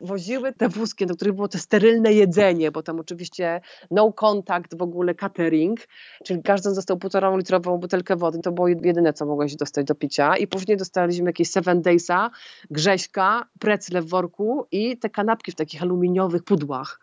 [0.00, 4.82] Woziły te wózki, do których było to sterylne jedzenie, bo tam oczywiście no contact w
[4.82, 5.80] ogóle catering,
[6.24, 10.36] czyli każdy dostał półtora litrową butelkę wody, to było jedyne, co mogłeś dostać do picia
[10.36, 12.30] i później dostaliśmy jakieś seven daysa,
[12.70, 17.00] grześka, precle w worku i te kanapki w takich aluminiowych pudłach.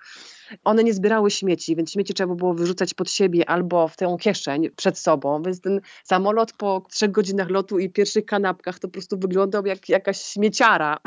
[0.63, 4.69] One nie zbierały śmieci, więc śmieci trzeba było wyrzucać pod siebie albo w tę kieszeń
[4.69, 9.17] przed sobą, więc ten samolot po trzech godzinach lotu i pierwszych kanapkach to po prostu
[9.17, 10.97] wyglądał jak jakaś śmieciara.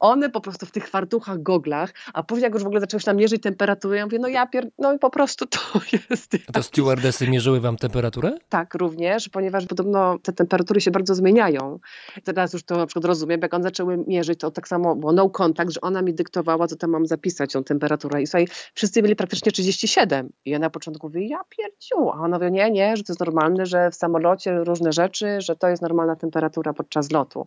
[0.00, 3.04] One po prostu w tych fartuchach, goglach, a później jak już w ogóle zaczęły się
[3.04, 4.70] tam mierzyć temperaturę, ja mówię, no ja pier...
[4.78, 5.58] no i po prostu to
[6.10, 6.36] jest.
[6.48, 8.38] A to stewardessy mierzyły wam temperaturę?
[8.48, 11.78] Tak, również, ponieważ podobno te temperatury się bardzo zmieniają.
[12.24, 15.30] Teraz już to na przykład rozumiem, jak one zaczęły mierzyć, to tak samo było no
[15.30, 18.22] contact, że ona mi dyktowała, co tam mam zapisać, tą temperaturę.
[18.22, 20.32] I słuchaj, wszyscy byli praktycznie 37.
[20.44, 22.10] I ja na początku mówię, ja pierdziu.
[22.10, 25.56] A ona mówi, nie, nie, że to jest normalne, że w samolocie różne rzeczy, że
[25.56, 27.46] to jest normalna temperatura podczas lotu.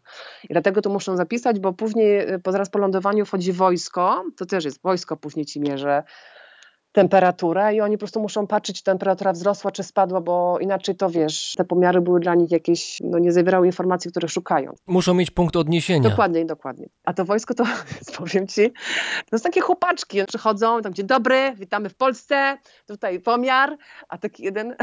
[0.50, 4.46] I dlatego to muszą zapisać, bo później później, po, zaraz po lądowaniu wchodzi wojsko, to
[4.46, 6.04] też jest wojsko, później ci mierzy
[6.96, 11.10] temperaturę i oni po prostu muszą patrzeć, czy temperatura wzrosła, czy spadła, bo inaczej to
[11.10, 14.74] wiesz, te pomiary były dla nich jakieś, no nie zawierały informacji, które szukają.
[14.88, 16.10] Muszą mieć punkt odniesienia.
[16.10, 16.90] Dokładnie, dokładnie.
[17.06, 17.64] A to wojsko to,
[18.18, 18.74] powiem ci,
[19.30, 23.78] to są takie chłopaczki, przychodzą, tam dzień dobry, witamy w Polsce, tutaj pomiar,
[24.10, 24.76] a taki jeden,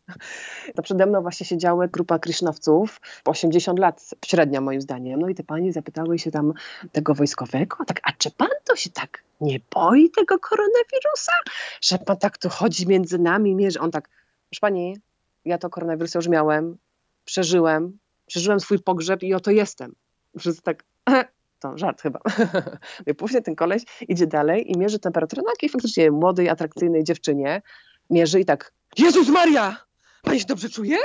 [0.76, 5.44] to przede mną właśnie siedziała grupa krisznowców, 80 lat średnia moim zdaniem, no i te
[5.44, 6.52] panie zapytały się tam
[6.92, 11.32] tego wojskowego, tak, a czy pan to się tak nie boi tego koronawirusa?
[11.80, 13.80] Że pan tak tu chodzi między nami, mierzy.
[13.80, 14.08] On tak,
[14.50, 14.96] proszę pani,
[15.44, 16.76] ja to koronawirusa już miałem,
[17.24, 19.94] przeżyłem, przeżyłem swój pogrzeb i oto jestem.
[20.38, 20.84] Wszyscy tak,
[21.60, 22.20] to żart chyba.
[23.06, 27.62] I później ten koleś idzie dalej i mierzy temperaturę na jakiej faktycznie młodej, atrakcyjnej dziewczynie.
[28.10, 29.76] Mierzy i tak, Jezus Maria!
[30.22, 30.96] Pani się dobrze czuje?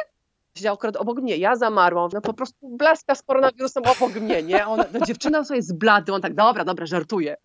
[0.57, 4.67] Siedział akurat obok mnie, ja zamarłam, no po prostu blaska z koronawirusem obok mnie, nie?
[4.67, 7.37] Ona, no dziewczyna sobie jest blady, on tak, dobra, dobra, żartuje.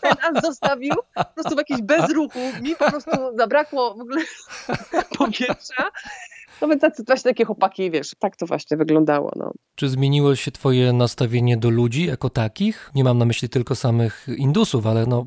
[0.00, 2.38] Ten nas zostawił po prostu w jakiś bezruchu.
[2.62, 4.22] Mi po prostu zabrakło w ogóle
[5.18, 5.90] powietrza.
[6.60, 9.32] No więc tacy, właśnie takie chłopaki, wiesz, tak to właśnie wyglądało.
[9.36, 9.52] No.
[9.74, 12.90] Czy zmieniło się twoje nastawienie do ludzi jako takich?
[12.94, 15.26] Nie mam na myśli tylko samych Indusów, ale no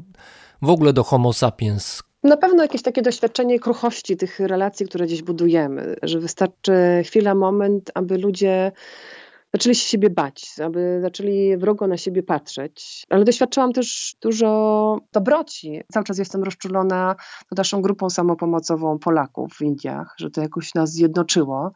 [0.61, 2.03] w ogóle do homo sapiens.
[2.23, 6.73] Na pewno jakieś takie doświadczenie kruchości tych relacji, które gdzieś budujemy, że wystarczy
[7.05, 8.71] chwila, moment, aby ludzie
[9.53, 13.05] zaczęli się siebie bać, aby zaczęli wrogo na siebie patrzeć.
[13.09, 15.81] Ale doświadczyłam też dużo dobroci.
[15.93, 17.15] Cały czas jestem rozczulona
[17.57, 21.71] naszą grupą samopomocową Polaków w Indiach, że to jakoś nas zjednoczyło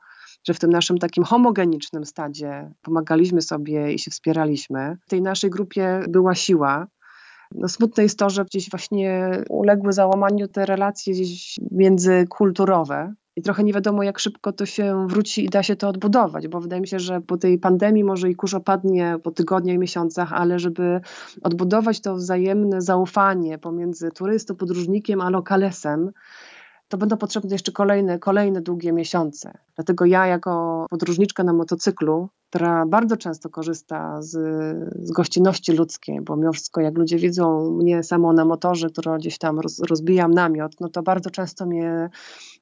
[0.47, 4.97] że w tym naszym takim homogenicznym stadzie pomagaliśmy sobie i się wspieraliśmy.
[5.05, 6.87] W tej naszej grupie była siła.
[7.55, 11.13] No, smutne jest to, że gdzieś właśnie uległy załamaniu te relacje
[11.71, 13.13] międzykulturowe.
[13.41, 16.61] I trochę nie wiadomo, jak szybko to się wróci i da się to odbudować, bo
[16.61, 20.33] wydaje mi się, że po tej pandemii może i kurz opadnie po tygodniach i miesiącach,
[20.33, 21.01] ale żeby
[21.43, 26.11] odbudować to wzajemne zaufanie pomiędzy turystą, podróżnikiem a lokalesem,
[26.91, 29.57] to będą potrzebne jeszcze kolejne, kolejne długie miesiące.
[29.75, 34.29] Dlatego ja, jako podróżniczka na motocyklu, która bardzo często korzysta z,
[34.99, 39.37] z gościnności ludzkiej, bo mimo wszystko, jak ludzie widzą mnie samo na motorze, którą gdzieś
[39.37, 42.09] tam roz, rozbijam namiot, no to bardzo często mnie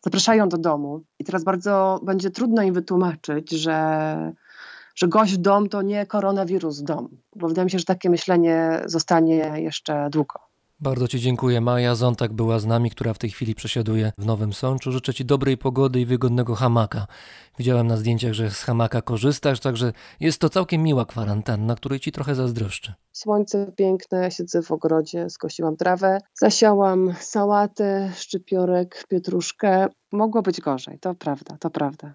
[0.01, 1.01] zapraszają do domu.
[1.19, 4.33] I teraz bardzo będzie trudno im wytłumaczyć, że
[4.95, 8.09] że gość w dom to nie koronawirus w dom, bo wydaje mi się, że takie
[8.09, 10.48] myślenie zostanie jeszcze długo.
[10.81, 11.61] Bardzo Ci dziękuję.
[11.61, 14.91] Maja Zontak była z nami, która w tej chwili przesiaduje w Nowym Sączu.
[14.91, 17.07] Życzę Ci dobrej pogody i wygodnego hamaka.
[17.57, 22.11] Widziałem na zdjęciach, że z hamaka korzystasz, także jest to całkiem miła kwarantanna, której Ci
[22.11, 22.93] trochę zazdroszczę.
[23.11, 29.87] Słońce piękne, siedzę w ogrodzie, skosiłam trawę, zasiałam sałatę, szczypiorek, pietruszkę.
[30.11, 32.13] Mogło być gorzej, to prawda, to prawda.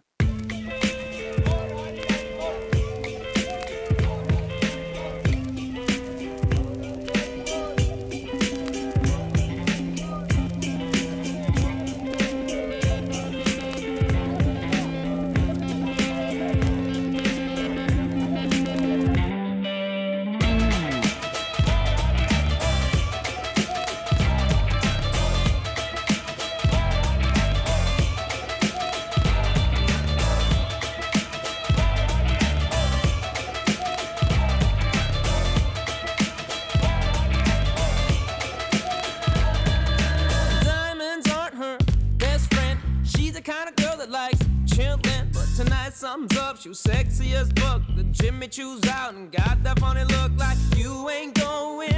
[43.49, 46.57] A girl that likes chillin', but tonight something's up.
[46.57, 47.83] She was sexy as fuck.
[47.95, 51.93] The Jimmy Choo's out and got that funny look like you ain't going.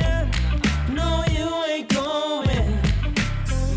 [0.90, 2.78] No, you ain't going.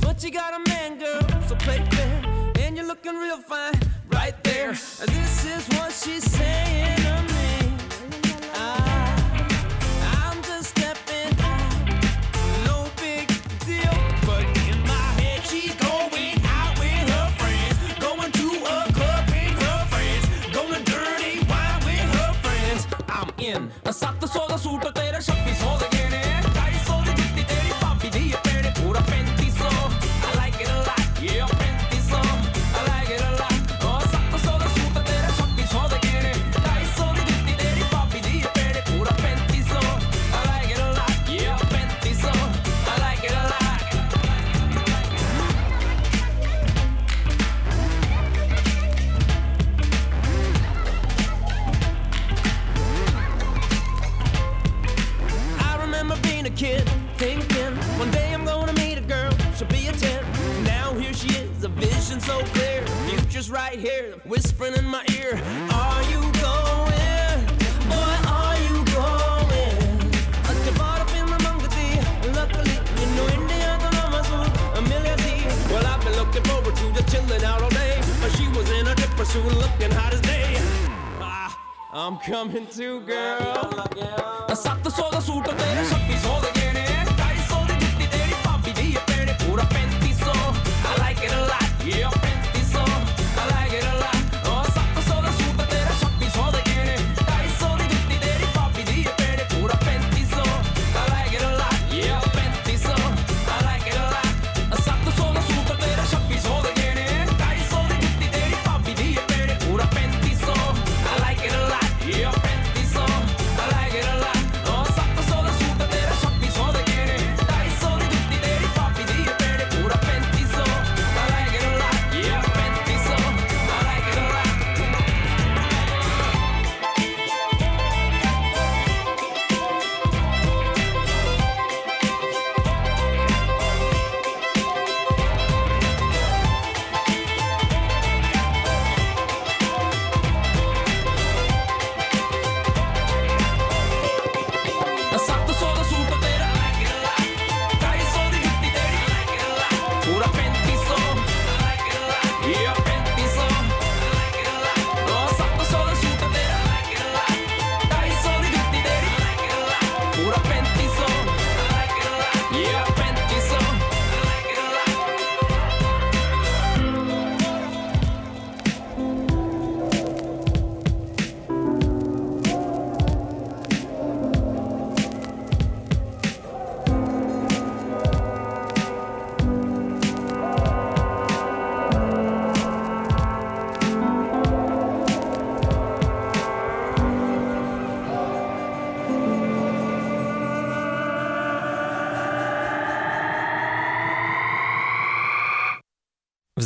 [0.01, 2.53] But you got a man, girl, so play fair.
[2.59, 3.79] And you're looking real fine
[4.11, 4.71] right there.
[4.71, 7.38] This is what she's saying
[23.91, 25.19] Sakta soda suit tera
[62.29, 62.85] so clear.
[63.09, 65.31] Future's right here, whispering in my ear.
[65.85, 67.37] Are you going?
[67.93, 69.99] Boy, are you going?
[70.49, 71.87] Att bara finna Mangati,
[72.39, 74.29] luckily, you know India, the mama's
[74.79, 75.17] a million
[75.71, 77.95] Well, I've been looking forward to just chilling out all day.
[78.21, 80.49] But she was in a different suit, looking hot as day.
[81.19, 81.49] Ah,
[81.91, 83.85] I'm coming too, girl.
[84.51, 85.59] I saw the soda suit of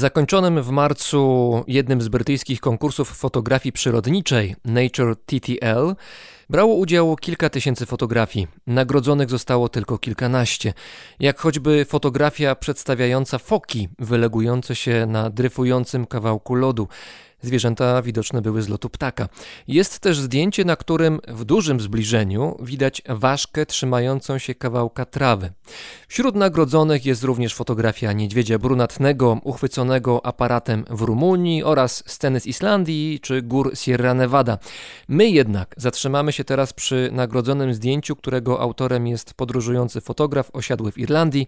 [0.03, 5.95] zakończonym w marcu jednym z brytyjskich konkursów fotografii przyrodniczej Nature TTL
[6.49, 8.47] brało udział kilka tysięcy fotografii.
[8.67, 10.73] Nagrodzonych zostało tylko kilkanaście,
[11.19, 16.87] jak choćby fotografia przedstawiająca foki wylegujące się na dryfującym kawałku lodu.
[17.43, 19.29] Zwierzęta widoczne były z lotu ptaka.
[19.67, 25.51] Jest też zdjęcie, na którym w dużym zbliżeniu widać ważkę trzymającą się kawałka trawy.
[26.07, 33.19] Wśród nagrodzonych jest również fotografia niedźwiedzia brunatnego uchwyconego aparatem w Rumunii oraz sceny z Islandii
[33.19, 34.57] czy gór Sierra Nevada.
[35.07, 40.97] My jednak zatrzymamy się teraz przy nagrodzonym zdjęciu, którego autorem jest podróżujący fotograf osiadły w
[40.97, 41.47] Irlandii,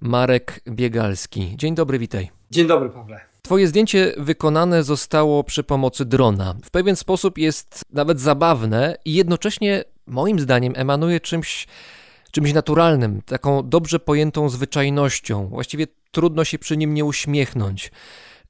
[0.00, 1.56] Marek Biegalski.
[1.56, 2.30] Dzień dobry, witaj.
[2.50, 3.31] Dzień dobry, Pawle.
[3.42, 6.54] Twoje zdjęcie wykonane zostało przy pomocy drona.
[6.64, 11.66] W pewien sposób jest nawet zabawne i jednocześnie, moim zdaniem, emanuje czymś,
[12.30, 15.48] czymś naturalnym, taką dobrze pojętą zwyczajnością.
[15.48, 17.92] Właściwie trudno się przy nim nie uśmiechnąć.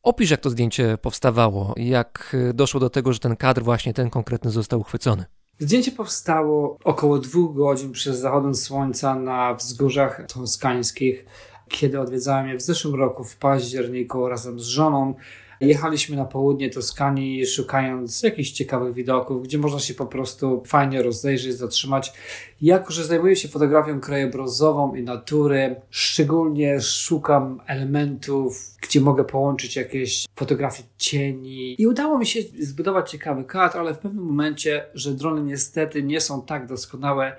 [0.03, 4.51] Opisz, jak to zdjęcie powstawało, jak doszło do tego, że ten kadr, właśnie ten konkretny,
[4.51, 5.25] został uchwycony.
[5.59, 11.25] Zdjęcie powstało około dwóch godzin przed zachodem słońca na wzgórzach toskańskich,
[11.73, 15.15] kiedy odwiedzałem je w zeszłym roku w październiku razem z żoną.
[15.61, 21.55] Jechaliśmy na południe Toskanii, szukając jakichś ciekawych widoków, gdzie można się po prostu fajnie rozejrzeć,
[21.55, 22.13] zatrzymać.
[22.61, 30.27] Jako, że zajmuję się fotografią krajobrazową i natury, szczególnie szukam elementów, gdzie mogę połączyć jakieś
[30.37, 31.83] fotografie cieni.
[31.83, 36.21] I udało mi się zbudować ciekawy kadr, ale w pewnym momencie, że drony niestety nie
[36.21, 37.37] są tak doskonałe,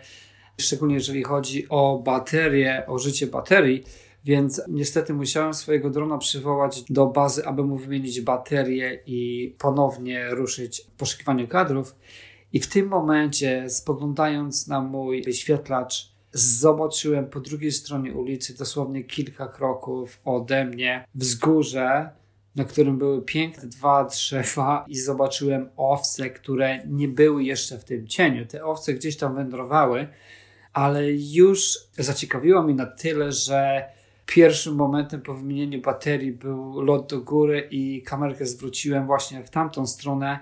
[0.62, 3.84] szczególnie jeżeli chodzi o baterię, o życie baterii,
[4.26, 10.82] więc niestety musiałem swojego drona przywołać do bazy, aby mu wymienić baterię i ponownie ruszyć
[10.82, 11.96] w poszukiwaniu kadrów.
[12.54, 19.48] I w tym momencie, spoglądając na mój wyświetlacz, zobaczyłem po drugiej stronie ulicy, dosłownie kilka
[19.48, 22.10] kroków ode mnie, wzgórze,
[22.56, 28.08] na którym były piękne dwa drzewa i zobaczyłem owce, które nie były jeszcze w tym
[28.08, 28.46] cieniu.
[28.46, 30.08] Te owce gdzieś tam wędrowały,
[30.74, 33.84] ale już zaciekawiło mnie na tyle, że
[34.26, 39.88] pierwszym momentem po wymienieniu baterii był lot do góry i kamerkę zwróciłem właśnie w tamtą
[39.88, 40.40] stronę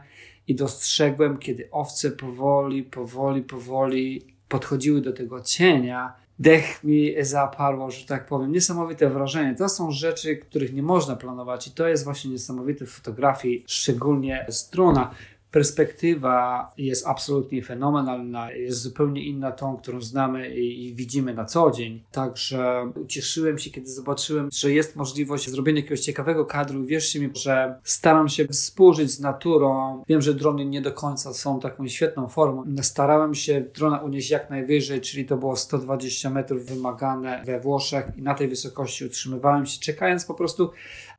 [0.47, 6.13] i dostrzegłem, kiedy owce powoli, powoli, powoli podchodziły do tego cienia.
[6.39, 8.51] Dech mi zaparło, że tak powiem.
[8.51, 9.55] Niesamowite wrażenie.
[9.55, 14.45] To są rzeczy, których nie można planować i to jest właśnie niesamowite w fotografii, szczególnie
[14.49, 15.11] z drona
[15.51, 22.03] perspektywa jest absolutnie fenomenalna, jest zupełnie inna tą, którą znamy i, widzimy na co dzień.
[22.11, 26.85] Także ucieszyłem się, kiedy zobaczyłem, że jest możliwość zrobienia jakiegoś ciekawego kadru.
[26.85, 30.03] Wierzcie mi, że staram się współżyć z naturą.
[30.07, 32.65] Wiem, że drony nie do końca są taką świetną formą.
[32.81, 38.21] Starałem się drona unieść jak najwyżej, czyli to było 120 metrów wymagane we Włoszech i
[38.21, 40.71] na tej wysokości utrzymywałem się, czekając po prostu,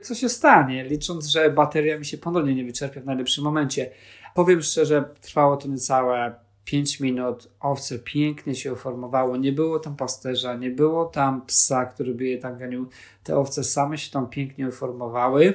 [0.03, 3.91] co się stanie, licząc, że bateria mi się ponownie nie wyczerpie w najlepszym momencie.
[4.35, 7.49] Powiem szczerze, trwało to niecałe 5 minut.
[7.61, 9.37] Owce pięknie się uformowało.
[9.37, 12.89] Nie było tam pasterza, nie było tam psa, który by je tam ganił.
[13.25, 15.55] Te owce same się tam pięknie uformowały.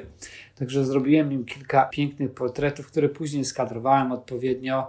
[0.55, 4.87] Także zrobiłem im kilka pięknych portretów, które później skadrowałem odpowiednio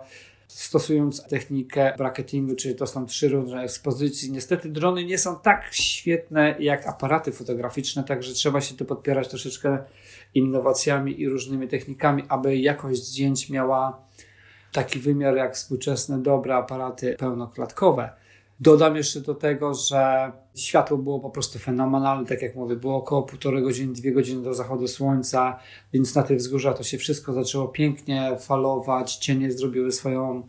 [0.48, 4.32] stosując technikę bracketingu, czyli to są trzy różne ekspozycji.
[4.32, 9.78] Niestety drony nie są tak świetne jak aparaty fotograficzne, także trzeba się tu podpierać troszeczkę
[10.34, 14.08] innowacjami i różnymi technikami, aby jakość zdjęć miała
[14.72, 18.10] taki wymiar jak współczesne dobre aparaty pełnoklatkowe.
[18.60, 23.22] Dodam jeszcze do tego, że światło było po prostu fenomenalne, tak jak mówię, było około
[23.22, 25.58] półtorej godziny, dwie godziny do zachodu słońca,
[25.92, 30.46] więc na tych wzgórzach to się wszystko zaczęło pięknie falować, cienie zrobiły swoją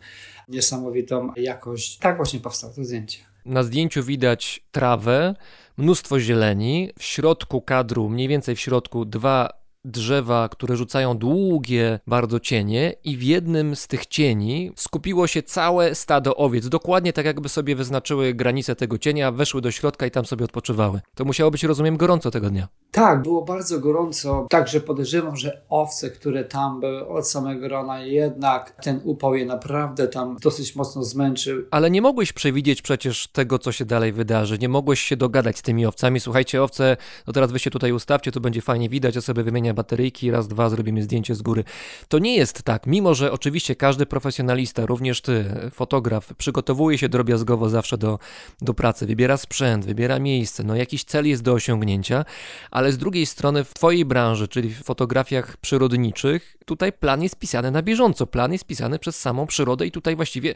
[0.48, 1.98] niesamowitą jakość.
[1.98, 3.18] Tak właśnie powstało to zdjęcie.
[3.44, 5.34] Na zdjęciu widać trawę,
[5.76, 12.40] mnóstwo zieleni, w środku kadru, mniej więcej w środku dwa drzewa, które rzucają długie bardzo
[12.40, 17.48] cienie i w jednym z tych cieni skupiło się całe stado owiec, dokładnie tak jakby
[17.48, 21.00] sobie wyznaczyły granice tego cienia, weszły do środka i tam sobie odpoczywały.
[21.14, 22.68] To musiało być, rozumiem, gorąco tego dnia.
[22.90, 28.70] Tak, było bardzo gorąco, także podejrzewam, że owce, które tam były od samego rana, jednak
[28.82, 31.62] ten upał je naprawdę tam dosyć mocno zmęczył.
[31.70, 34.58] Ale nie mogłeś przewidzieć przecież tego, co się dalej wydarzy.
[34.58, 36.20] Nie mogłeś się dogadać z tymi owcami.
[36.20, 39.74] Słuchajcie, owce, no teraz wy się tutaj ustawcie, to będzie fajnie widać, ja sobie wymienię
[39.74, 41.64] bateryjki, raz, dwa, zrobimy zdjęcie z góry.
[42.08, 47.68] To nie jest tak, mimo że oczywiście każdy profesjonalista, również ty, fotograf, przygotowuje się drobiazgowo
[47.68, 48.18] zawsze do,
[48.60, 52.24] do pracy, wybiera sprzęt, wybiera miejsce, no jakiś cel jest do osiągnięcia,
[52.70, 57.70] ale z drugiej strony w Twojej branży, czyli w fotografiach przyrodniczych, tutaj plan jest pisany
[57.70, 58.26] na bieżąco.
[58.26, 60.54] Plan jest pisany przez samą przyrodę i tutaj właściwie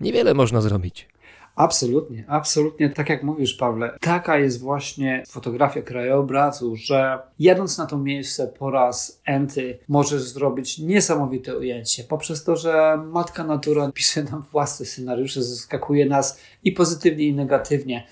[0.00, 1.13] niewiele można zrobić.
[1.56, 2.90] Absolutnie, absolutnie.
[2.90, 8.70] Tak jak mówisz, Pawle, taka jest właśnie fotografia krajobrazu, że jadąc na to miejsce po
[8.70, 12.04] raz enty, możesz zrobić niesamowite ujęcie.
[12.04, 18.06] Poprzez to, że matka natura pisze nam własne scenariusze, zaskakuje nas i pozytywnie, i negatywnie.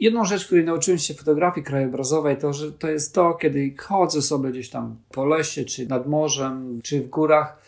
[0.00, 4.50] Jedną rzecz, której nauczyłem się fotografii krajobrazowej, to, że to jest to, kiedy chodzę sobie
[4.50, 7.58] gdzieś tam po lesie, czy nad morzem, czy w górach,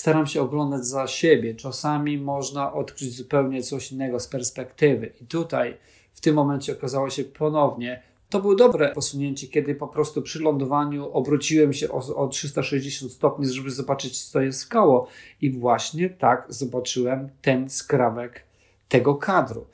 [0.00, 1.54] staram się oglądać za siebie.
[1.54, 5.12] Czasami można odkryć zupełnie coś innego z perspektywy.
[5.22, 5.76] I tutaj,
[6.14, 11.12] w tym momencie okazało się ponownie, to było dobre posunięcie, kiedy po prostu przy lądowaniu
[11.12, 15.06] obróciłem się o, o 360 stopni, żeby zobaczyć, co jest koło.
[15.40, 18.44] I właśnie tak zobaczyłem ten skrawek
[18.88, 19.66] tego kadru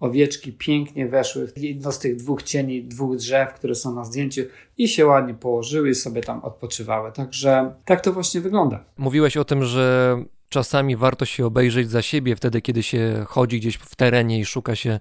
[0.00, 4.42] owieczki pięknie weszły w jedno z tych dwóch cieni, dwóch drzew, które są na zdjęciu
[4.78, 7.12] i się ładnie położyły i sobie tam odpoczywały.
[7.12, 8.84] Także tak to właśnie wygląda.
[8.98, 10.16] Mówiłeś o tym, że
[10.50, 14.76] czasami warto się obejrzeć za siebie wtedy, kiedy się chodzi gdzieś w terenie i szuka
[14.76, 15.00] się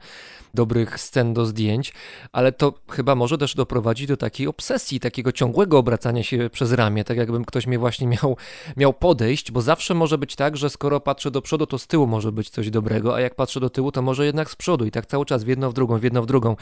[0.54, 1.94] dobrych scen do zdjęć,
[2.32, 7.04] ale to chyba może też doprowadzić do takiej obsesji, takiego ciągłego obracania się przez ramię,
[7.04, 8.38] tak jakbym ktoś mnie właśnie miał,
[8.78, 12.08] miał podejść, bo zawsze może być tak, że skoro patrzę do przodu, to z tyłu
[12.08, 14.92] może być coś dobrego, a jak patrzę do tyłu, to może jednak z przodu i
[14.92, 16.56] tak cały czas w jedno w drugą, w jedno w drugą.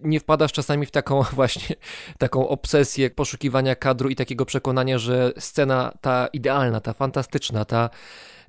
[0.00, 1.76] Nie wpadasz czasami w taką właśnie
[2.18, 7.90] taką obsesję poszukiwania kadru i takiego przekonania, że scena ta idealna, ta fantastyczna, ta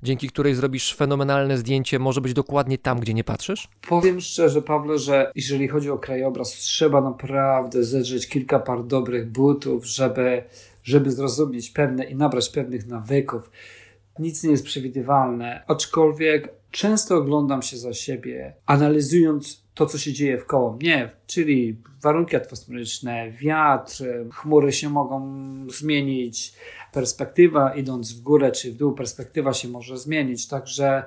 [0.02, 3.68] dzięki której zrobisz fenomenalne zdjęcie, może być dokładnie tam, gdzie nie patrzysz?
[3.88, 9.86] Powiem szczerze, Pawle, że jeżeli chodzi o krajobraz, trzeba naprawdę zedrzeć kilka par dobrych butów,
[9.86, 10.42] żeby,
[10.84, 13.50] żeby zrozumieć pewne i nabrać pewnych nawyków.
[14.18, 20.38] Nic nie jest przewidywalne, aczkolwiek często oglądam się za siebie, analizując to, co się dzieje
[20.38, 25.36] wkoło mnie, czyli warunki atmosferyczne, wiatr, chmury się mogą
[25.70, 26.54] zmienić,
[26.92, 30.46] perspektywa idąc w górę czy w dół, perspektywa się może zmienić.
[30.48, 31.02] Także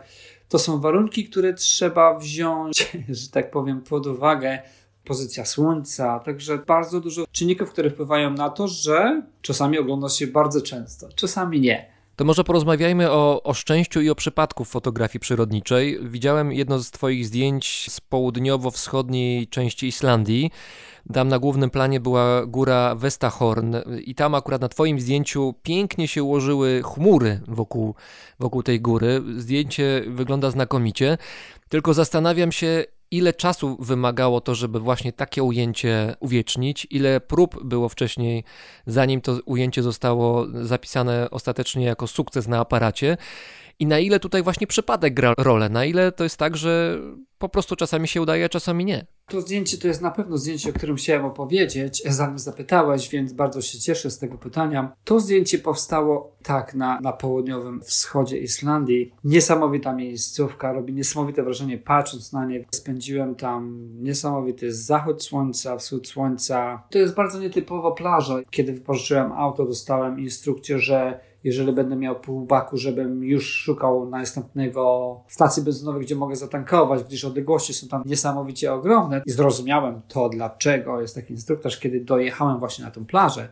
[0.50, 4.60] to są warunki, które trzeba wziąć, że tak powiem, pod uwagę.
[5.06, 10.62] Pozycja słońca, także bardzo dużo czynników, które wpływają na to, że czasami ogląda się bardzo
[10.62, 11.96] często, czasami nie.
[12.16, 16.00] To może porozmawiajmy o, o szczęściu i o przypadku fotografii przyrodniczej.
[16.02, 20.52] Widziałem jedno z Twoich zdjęć z południowo-wschodniej części Islandii.
[21.14, 23.76] Tam na głównym planie była góra Westahorn
[24.06, 27.96] i tam akurat na Twoim zdjęciu pięknie się ułożyły chmury wokół,
[28.40, 29.22] wokół tej góry.
[29.38, 31.18] Zdjęcie wygląda znakomicie,
[31.70, 37.90] tylko zastanawiam się, ile czasu wymagało to, żeby właśnie takie ujęcie uwiecznić, ile prób było
[37.90, 38.44] wcześniej,
[38.86, 43.18] zanim to ujęcie zostało zapisane ostatecznie jako sukces na aparacie
[43.80, 47.00] i na ile tutaj właśnie przypadek gra rolę, na ile to jest tak, że
[47.38, 49.06] po prostu czasami się udaje, a czasami nie.
[49.28, 53.62] To zdjęcie to jest na pewno zdjęcie, o którym chciałem opowiedzieć, zanim zapytałeś, więc bardzo
[53.62, 54.96] się cieszę z tego pytania.
[55.04, 59.14] To zdjęcie powstało tak na, na południowym wschodzie Islandii.
[59.24, 62.66] Niesamowita miejscówka, robi niesamowite wrażenie patrząc na nie.
[62.72, 66.84] Spędziłem tam niesamowity zachód słońca, wschód słońca.
[66.90, 68.36] To jest bardzo nietypowa plaża.
[68.50, 75.16] Kiedy wypożyczyłem auto, dostałem instrukcję, że jeżeli będę miał pół baku, żebym już szukał następnego
[75.28, 79.22] stacji benzynowej, gdzie mogę zatankować, gdyż odległości są tam niesamowicie ogromne.
[79.26, 83.50] I zrozumiałem to, dlaczego jest taki instruktor, kiedy dojechałem właśnie na tę plażę,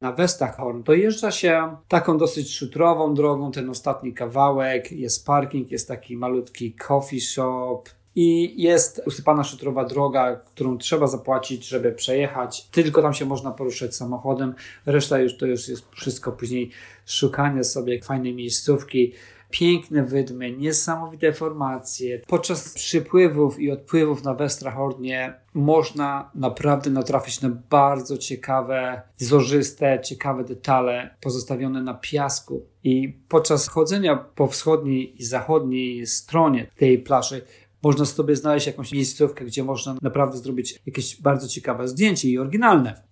[0.00, 0.82] na Westachorn.
[0.82, 7.20] Dojeżdża się taką dosyć szutrową drogą, ten ostatni kawałek, jest parking, jest taki malutki coffee
[7.20, 7.82] shop,
[8.20, 12.68] i jest usypana szutrowa droga, którą trzeba zapłacić, żeby przejechać.
[12.70, 14.54] Tylko tam się można poruszać samochodem,
[14.86, 16.70] reszta już to już jest wszystko później
[17.06, 19.12] szukanie sobie fajnej miejscówki.
[19.50, 22.20] Piękne wydmy, niesamowite formacje.
[22.26, 31.14] Podczas przypływów i odpływów na Westrahornie można naprawdę natrafić na bardzo ciekawe, zorzyste, ciekawe detale
[31.20, 32.62] pozostawione na piasku.
[32.84, 37.42] I podczas chodzenia po wschodniej i zachodniej stronie tej plaży
[37.82, 43.02] można sobie znaleźć jakąś miejscówkę, gdzie można naprawdę zrobić jakieś bardzo ciekawe zdjęcie i oryginalne.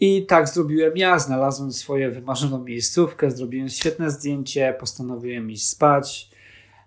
[0.00, 6.32] I tak zrobiłem ja, znalazłem swoją wymarzoną miejscówkę, zrobiłem świetne zdjęcie, postanowiłem iść spać.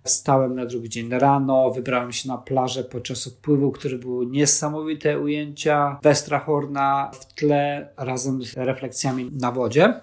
[0.03, 5.99] Wstałem na drugi dzień rano, wybrałem się na plażę podczas odpływu, który były niesamowite ujęcia
[6.03, 9.93] Westrahorna w tle razem z refleksjami na wodzie.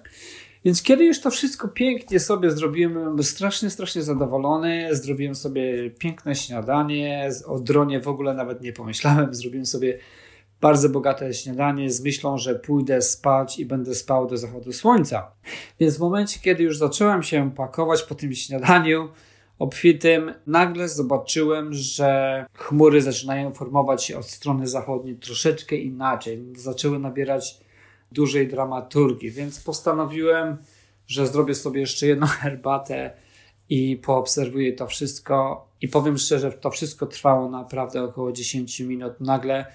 [0.64, 4.88] Więc kiedy już to wszystko pięknie sobie zrobiłem, byłem strasznie, strasznie zadowolony.
[4.96, 7.30] Zrobiłem sobie piękne śniadanie.
[7.46, 9.34] O dronie w ogóle nawet nie pomyślałem.
[9.34, 9.98] Zrobiłem sobie
[10.60, 15.30] bardzo bogate śniadanie z myślą, że pójdę spać i będę spał do zachodu słońca.
[15.80, 19.08] Więc w momencie, kiedy już zacząłem się pakować po tym śniadaniu
[19.58, 26.44] obfitym, nagle zobaczyłem, że chmury zaczynają formować się od strony zachodniej troszeczkę inaczej.
[26.56, 27.61] Zaczęły nabierać
[28.12, 30.56] dużej dramaturgii, więc postanowiłem,
[31.06, 33.10] że zrobię sobie jeszcze jedną herbatę
[33.68, 35.66] i poobserwuję to wszystko.
[35.80, 39.12] I powiem szczerze, to wszystko trwało naprawdę około 10 minut.
[39.20, 39.66] Nagle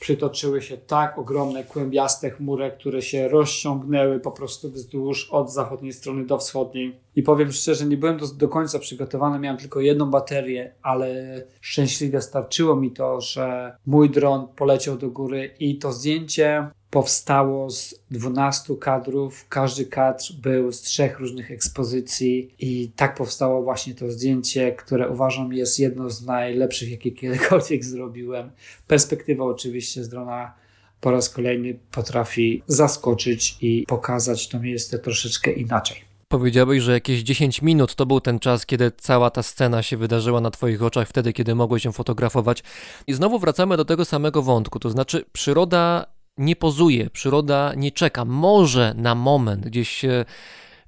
[0.00, 6.26] przytoczyły się tak ogromne, kłębiaste chmury, które się rozciągnęły po prostu wzdłuż od zachodniej strony
[6.26, 6.96] do wschodniej.
[7.16, 12.76] I powiem szczerze, nie byłem do, końca przygotowany, miałem tylko jedną baterię, ale szczęśliwie starczyło
[12.76, 19.46] mi to, że mój dron poleciał do góry i to zdjęcie powstało z 12 kadrów.
[19.48, 25.52] Każdy kadr był z trzech różnych ekspozycji, i tak powstało właśnie to zdjęcie, które uważam
[25.52, 28.50] jest jedno z najlepszych, jakie kiedykolwiek zrobiłem.
[28.86, 30.54] Perspektywa oczywiście z drona
[31.00, 36.10] po raz kolejny potrafi zaskoczyć i pokazać to miejsce troszeczkę inaczej.
[36.28, 40.40] Powiedziałeś, że jakieś 10 minut to był ten czas, kiedy cała ta scena się wydarzyła
[40.40, 42.62] na Twoich oczach, wtedy, kiedy mogłeś ją fotografować.
[43.06, 46.06] I znowu wracamy do tego samego wątku, to znaczy przyroda
[46.40, 48.24] nie pozuje, przyroda nie czeka.
[48.24, 50.24] Może na moment gdzieś się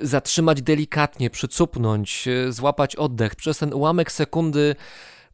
[0.01, 4.77] zatrzymać delikatnie, przycupnąć, e, złapać oddech, przez ten ułamek sekundy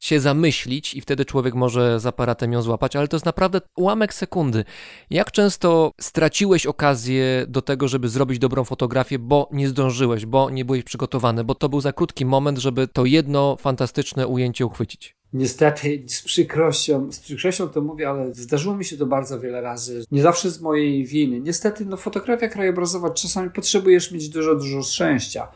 [0.01, 4.15] się zamyślić i wtedy człowiek może z aparatem ją złapać, ale to jest naprawdę ułamek
[4.15, 4.65] sekundy.
[5.11, 10.65] Jak często straciłeś okazję do tego, żeby zrobić dobrą fotografię, bo nie zdążyłeś, bo nie
[10.65, 15.18] byłeś przygotowany, bo to był za krótki moment, żeby to jedno fantastyczne ujęcie uchwycić?
[15.33, 20.05] Niestety, z przykrością, z przykrością to mówię, ale zdarzyło mi się to bardzo wiele razy.
[20.11, 21.41] Nie zawsze z mojej winy.
[21.41, 25.49] Niestety, no, fotografia krajobrazowa czasami potrzebujesz mieć dużo, dużo szczęścia.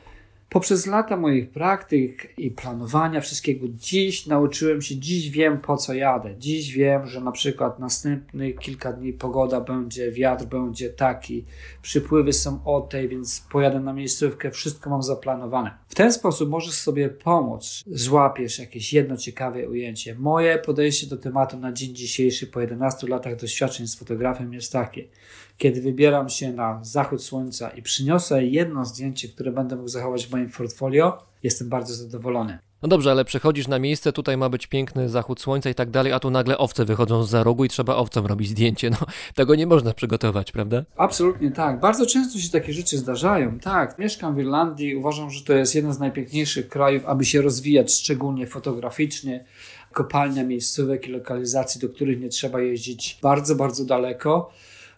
[0.53, 6.35] Poprzez lata moich praktyk i planowania wszystkiego, dziś nauczyłem się, dziś wiem po co jadę.
[6.39, 11.45] Dziś wiem, że na przykład następnych kilka dni pogoda będzie, wiatr będzie taki,
[11.83, 15.71] przypływy są o tej, więc pojadę na miejscówkę, wszystko mam zaplanowane.
[15.89, 20.15] W ten sposób możesz sobie pomóc, złapiesz jakieś jedno ciekawe ujęcie.
[20.15, 25.05] Moje podejście do tematu na dzień dzisiejszy po 11 latach doświadczeń z fotografem jest takie.
[25.63, 30.33] Kiedy wybieram się na zachód słońca i przyniosę jedno zdjęcie, które będę mógł zachować w
[30.33, 32.59] moim portfolio, jestem bardzo zadowolony.
[32.83, 36.13] No dobrze, ale przechodzisz na miejsce, tutaj ma być piękny zachód słońca i tak dalej,
[36.13, 38.91] a tu nagle owce wychodzą z za rogu i trzeba owcom robić zdjęcie.
[38.91, 38.97] No,
[39.35, 40.85] tego nie można przygotować, prawda?
[40.97, 41.81] Absolutnie tak.
[41.81, 43.59] Bardzo często się takie rzeczy zdarzają.
[43.59, 47.95] Tak, mieszkam w Irlandii, uważam, że to jest jeden z najpiękniejszych krajów, aby się rozwijać,
[47.95, 49.45] szczególnie fotograficznie.
[49.93, 54.51] Kopalnia miejscówek i lokalizacji, do których nie trzeba jeździć bardzo, bardzo daleko.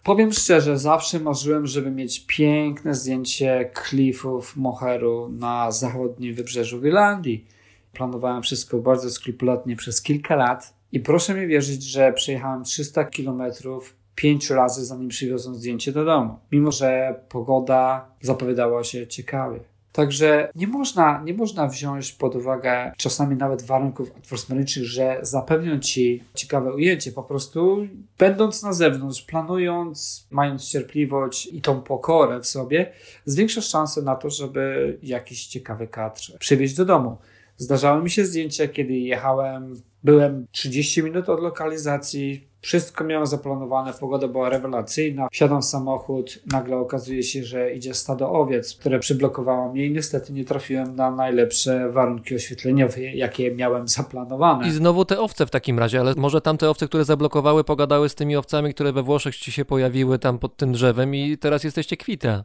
[0.05, 7.45] Powiem szczerze, zawsze marzyłem, żeby mieć piękne zdjęcie klifów Moheru na zachodnim wybrzeżu w Irlandii.
[7.93, 13.95] Planowałem wszystko bardzo skrupulatnie przez kilka lat i proszę mi wierzyć, że przejechałem 300 kilometrów
[14.15, 16.39] pięć razy, zanim przywiozłem zdjęcie do domu.
[16.51, 19.59] Mimo, że pogoda zapowiadała się ciekawie.
[19.95, 26.23] Także nie można, nie można wziąć pod uwagę czasami nawet warunków atmosferycznych, że zapewnią ci
[26.33, 27.11] ciekawe ujęcie.
[27.11, 27.87] Po prostu
[28.17, 32.91] będąc na zewnątrz, planując, mając cierpliwość i tą pokorę w sobie,
[33.25, 37.17] zwiększasz szansę na to, żeby jakiś ciekawy kadr przywieźć do domu.
[37.57, 39.73] Zdarzały mi się zdjęcia, kiedy jechałem,
[40.03, 45.27] byłem 30 minut od lokalizacji, wszystko miałem zaplanowane, pogoda była rewelacyjna.
[45.31, 50.33] Wsiadam w samochód, nagle okazuje się, że idzie stado owiec, które przyblokowało mnie i niestety
[50.33, 54.67] nie trafiłem na najlepsze warunki oświetleniowe, jakie miałem zaplanowane.
[54.67, 58.15] I znowu te owce w takim razie, ale może tamte owce, które zablokowały, pogadały z
[58.15, 61.97] tymi owcami, które we Włoszech ci się pojawiły tam pod tym drzewem i teraz jesteście
[61.97, 62.43] kwita.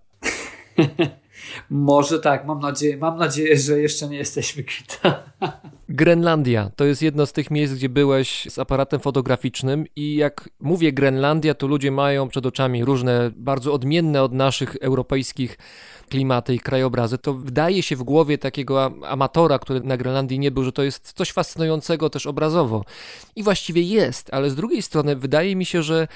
[1.71, 5.23] Może tak, mam nadzieję, mam nadzieję, że jeszcze nie jesteśmy kwita.
[5.89, 10.93] Grenlandia to jest jedno z tych miejsc, gdzie byłeś z aparatem fotograficznym i jak mówię
[10.93, 15.59] Grenlandia, to ludzie mają przed oczami różne, bardzo odmienne od naszych europejskich
[16.09, 17.19] klimaty i krajobrazy.
[17.19, 21.13] To wydaje się w głowie takiego amatora, który na Grenlandii nie był, że to jest
[21.13, 22.85] coś fascynującego też obrazowo.
[23.37, 26.09] I właściwie jest, ale z drugiej strony wydaje mi się, że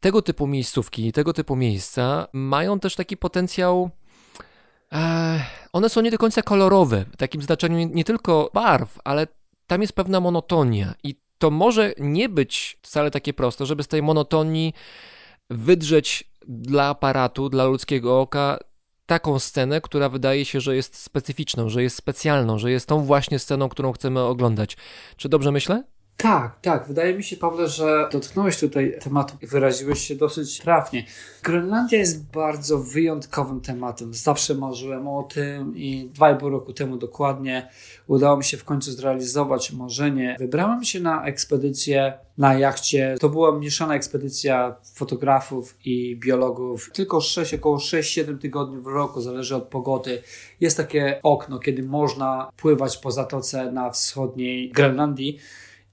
[0.00, 3.90] tego typu miejscówki, tego typu miejsca mają też taki potencjał
[5.72, 9.26] one są nie do końca kolorowe, w takim znaczeniu nie tylko barw, ale
[9.66, 14.02] tam jest pewna monotonia i to może nie być wcale takie proste, żeby z tej
[14.02, 14.74] monotonii
[15.50, 18.58] wydrzeć dla aparatu, dla ludzkiego oka
[19.06, 23.38] taką scenę, która wydaje się, że jest specyficzną, że jest specjalną, że jest tą właśnie
[23.38, 24.76] sceną, którą chcemy oglądać.
[25.16, 25.84] Czy dobrze myślę?
[26.16, 26.86] Tak, tak.
[26.88, 31.04] Wydaje mi się, Pawle, że dotknąłeś tutaj tematu i wyraziłeś się dosyć trafnie.
[31.42, 34.14] Grenlandia jest bardzo wyjątkowym tematem.
[34.14, 37.68] Zawsze marzyłem o tym i dwa i pół roku temu dokładnie
[38.06, 40.36] udało mi się w końcu zrealizować marzenie.
[40.38, 43.16] Wybrałem się na ekspedycję na jachcie.
[43.20, 46.90] To była mieszana ekspedycja fotografów i biologów.
[46.92, 50.22] Tylko 6, około 6-7 tygodni w roku, zależy od pogody.
[50.60, 55.38] Jest takie okno, kiedy można pływać po zatoce na wschodniej Grenlandii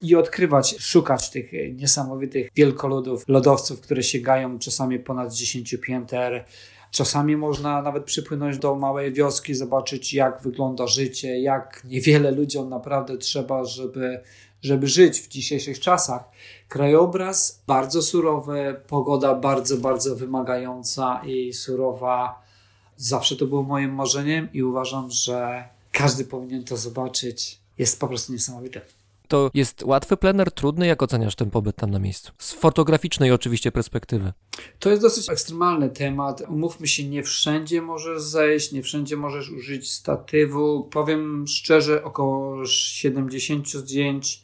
[0.04, 6.45] i odkrywać, szukać tych niesamowitych wielkoludów, lodowców, które sięgają czasami ponad 10 pięter.
[6.91, 13.18] Czasami można nawet przypłynąć do małej wioski, zobaczyć jak wygląda życie, jak niewiele ludziom naprawdę
[13.18, 14.22] trzeba, żeby,
[14.62, 16.24] żeby żyć w dzisiejszych czasach.
[16.70, 22.41] Krajobraz bardzo surowy, pogoda bardzo, bardzo wymagająca i surowa.
[22.97, 27.60] Zawsze to było moim marzeniem i uważam, że każdy powinien to zobaczyć.
[27.78, 28.82] Jest po prostu niesamowite.
[29.34, 30.88] To jest łatwy plener, trudny?
[30.88, 32.32] Jak oceniasz ten pobyt tam na miejscu?
[32.38, 34.34] Z fotograficznej oczywiście perspektywy.
[34.80, 36.44] To jest dosyć ekstremalny temat.
[36.50, 40.84] Umówmy się, nie wszędzie możesz zejść, nie wszędzie możesz użyć statywu.
[40.92, 44.44] Powiem szczerze, około 70 zdjęć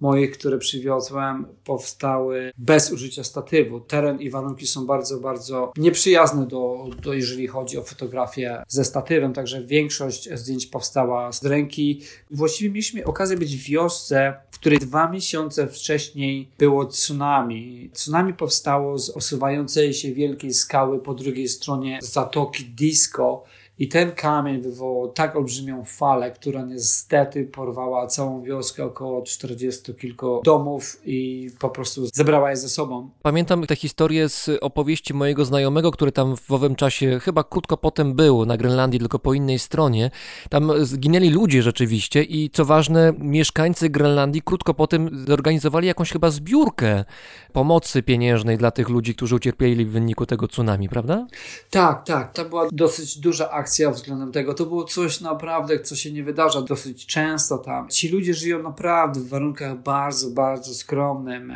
[0.00, 3.80] moich, które przywiozłem, powstały bez użycia statywu.
[3.80, 9.32] Teren i warunki są bardzo, bardzo nieprzyjazne, do, do, jeżeli chodzi o fotografię ze statywem,
[9.32, 12.00] także większość zdjęć powstała z ręki.
[12.30, 17.90] Właściwie mieliśmy okazję być w wiosce, w której dwa miesiące wcześniej było tsunami.
[17.92, 23.44] Tsunami powstało z osuwającej się wielkiej skały po drugiej stronie zatoki Disco
[23.80, 30.40] I ten kamień wywołał tak olbrzymią falę, która niestety porwała całą wioskę, około 40 kilku
[30.44, 33.10] domów i po prostu zebrała je ze sobą.
[33.22, 38.14] Pamiętam tę historię z opowieści mojego znajomego, który tam w owym czasie, chyba krótko potem
[38.14, 40.10] był na Grenlandii, tylko po innej stronie.
[40.50, 47.04] Tam zginęli ludzie rzeczywiście i co ważne, mieszkańcy Grenlandii krótko potem zorganizowali jakąś chyba zbiórkę
[47.52, 51.26] pomocy pieniężnej dla tych ludzi, którzy ucierpieli w wyniku tego tsunami, prawda?
[51.70, 52.32] Tak, tak.
[52.32, 54.54] To była dosyć duża akcja względem tego.
[54.54, 57.88] To było coś naprawdę, co się nie wydarza dosyć często tam.
[57.88, 61.52] Ci ludzie żyją naprawdę w warunkach bardzo, bardzo skromnym.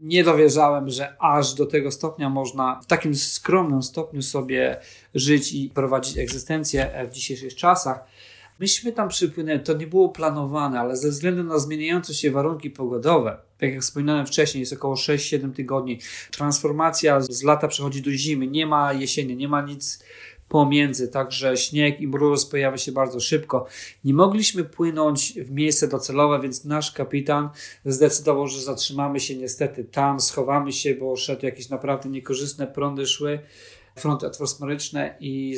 [0.00, 4.80] Nie dowierzałem, że aż do tego stopnia można w takim skromnym stopniu sobie
[5.14, 8.04] żyć i prowadzić egzystencję w dzisiejszych czasach.
[8.60, 13.38] Myśmy tam przypłynęli, to nie było planowane, ale ze względu na zmieniające się warunki pogodowe,
[13.58, 15.98] tak jak wspominałem wcześniej, jest około 6-7 tygodni.
[16.30, 20.04] Transformacja z lata przechodzi do zimy, nie ma jesieni, nie ma nic
[20.54, 23.66] pomiędzy, także śnieg i mróz pojawia się bardzo szybko.
[24.04, 27.48] Nie mogliśmy płynąć w miejsce docelowe, więc nasz kapitan
[27.84, 33.38] zdecydował, że zatrzymamy się niestety tam, schowamy się, bo szedł jakieś naprawdę niekorzystne prądy szły
[33.96, 35.56] fronty atmosferyczne i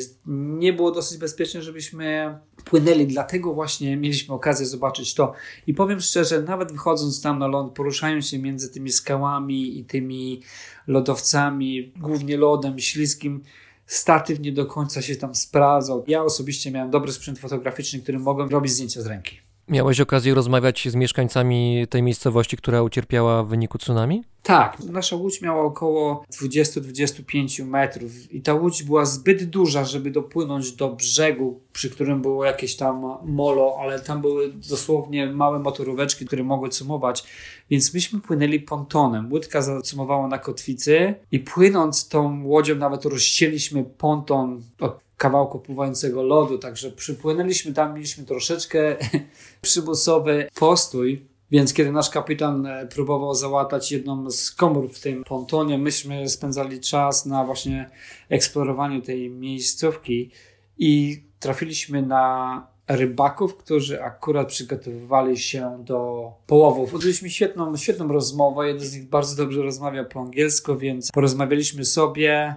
[0.59, 3.07] nie było dosyć bezpiecznie, żebyśmy płynęli.
[3.07, 5.33] Dlatego właśnie mieliśmy okazję zobaczyć to.
[5.67, 10.41] I powiem szczerze, nawet wychodząc tam na ląd, poruszając się między tymi skałami i tymi
[10.87, 13.43] lodowcami, głównie lodem śliskim,
[13.87, 16.03] statyw nie do końca się tam sprawdzał.
[16.07, 19.46] Ja osobiście miałem dobry sprzęt fotograficzny, którym mogłem robić zdjęcia z ręki.
[19.69, 24.23] Miałeś okazję rozmawiać z mieszkańcami tej miejscowości, która ucierpiała w wyniku tsunami?
[24.43, 30.71] Tak, nasza łódź miała około 20-25 metrów i ta łódź była zbyt duża, żeby dopłynąć
[30.71, 36.43] do brzegu, przy którym było jakieś tam molo, ale tam były dosłownie małe motoróweczki, które
[36.43, 37.23] mogły cumować,
[37.69, 39.31] więc myśmy płynęli pontonem.
[39.31, 46.57] Łódka zacumowała na kotwicy i płynąc tą łodzią nawet rozcięliśmy ponton od kawałku pływającego lodu,
[46.57, 48.95] także przypłynęliśmy tam, mieliśmy troszeczkę
[49.61, 55.77] przymusowy postój, więc kiedy nasz kapitan e, próbował załatać jedną z komór w tym pontonie,
[55.77, 57.89] myśmy spędzali czas na właśnie
[58.29, 60.31] eksplorowaniu tej miejscówki
[60.77, 66.95] i trafiliśmy na rybaków, którzy akurat przygotowywali się do połowów.
[66.95, 68.67] Odbyliśmy świetną, świetną rozmowę.
[68.67, 72.55] Jeden z nich bardzo dobrze rozmawia po angielsku, więc porozmawialiśmy sobie.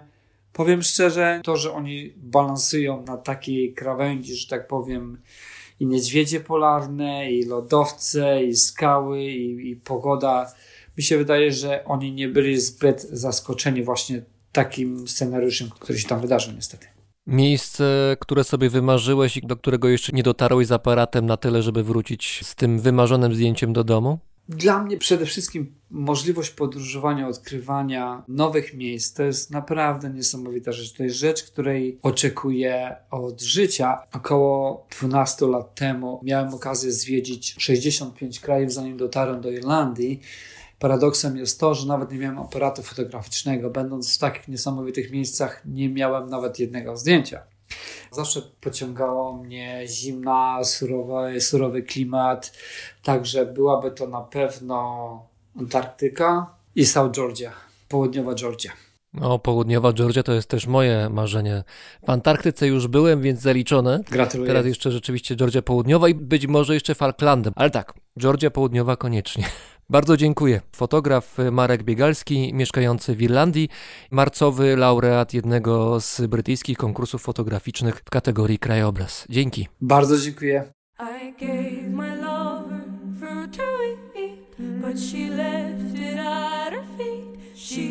[0.53, 5.19] Powiem szczerze, to, że oni balansują na takiej krawędzi, że tak powiem,
[5.81, 10.53] i niedźwiedzie polarne, i lodowce, i skały, i, i pogoda.
[10.97, 14.23] Mi się wydaje, że oni nie byli zbyt zaskoczeni właśnie
[14.53, 16.87] takim scenariuszem, który się tam wydarzył niestety.
[17.27, 21.85] Miejsce, które sobie wymarzyłeś i do którego jeszcze nie dotarłeś z aparatem na tyle, żeby
[21.85, 24.19] wrócić z tym wymarzonym zdjęciem do domu?
[24.51, 30.93] Dla mnie przede wszystkim możliwość podróżowania, odkrywania nowych miejsc to jest naprawdę niesamowita rzecz.
[30.93, 33.99] To jest rzecz, której oczekuję od życia.
[34.13, 40.21] Około 12 lat temu miałem okazję zwiedzić 65 krajów, zanim dotarłem do Irlandii.
[40.79, 43.71] Paradoksem jest to, że nawet nie miałem aparatu fotograficznego.
[43.71, 47.43] Będąc w takich niesamowitych miejscach, nie miałem nawet jednego zdjęcia.
[48.11, 52.53] Zawsze pociągało mnie zimna, surowy, surowy klimat,
[53.03, 57.53] także byłaby to na pewno Antarktyka i South Georgia,
[57.89, 58.73] południowa Georgia.
[59.21, 61.65] O, południowa Georgia to jest też moje marzenie.
[62.07, 64.01] W Antarktyce już byłem, więc zaliczone.
[64.11, 64.49] Gratuluję.
[64.49, 67.53] Teraz jeszcze rzeczywiście Georgia Południowa i być może jeszcze Falklandem.
[67.57, 69.45] Ale tak, Georgia Południowa koniecznie.
[69.91, 70.61] Bardzo dziękuję.
[70.77, 73.69] Fotograf Marek Biegalski, mieszkający w Irlandii,
[74.11, 79.27] marcowy laureat jednego z brytyjskich konkursów fotograficznych w kategorii krajobraz.
[79.29, 79.69] Dzięki.
[79.81, 80.65] Bardzo dziękuję.
[81.01, 82.81] I gave my lover
[83.19, 83.63] fruit to
[84.21, 87.57] eat, but she left it at her feet.
[87.57, 87.83] She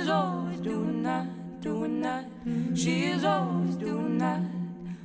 [0.00, 1.26] is always doing that,
[1.62, 2.24] doing that.
[2.74, 4.40] She is always doing that.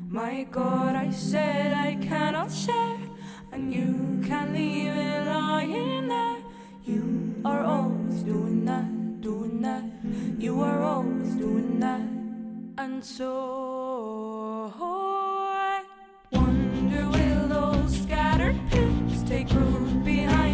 [0.10, 2.98] My God, I said I cannot share,
[3.52, 6.38] and you can't leave it lying there.
[6.84, 9.84] You are always doing that, doing that.
[10.38, 12.02] You are always doing that,
[12.78, 14.72] and so.
[14.80, 15.84] I
[16.32, 20.51] Wonder will those scattered pips take root behind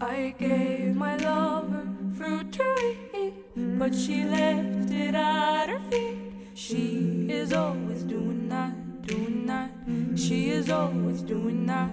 [0.00, 1.82] I gave my lover
[2.16, 2.62] fruit to
[3.14, 3.34] eat,
[3.78, 6.18] but she left it at her feet.
[6.54, 8.72] She is always doing that,
[9.06, 9.70] doing that.
[10.16, 11.90] She is always doing that.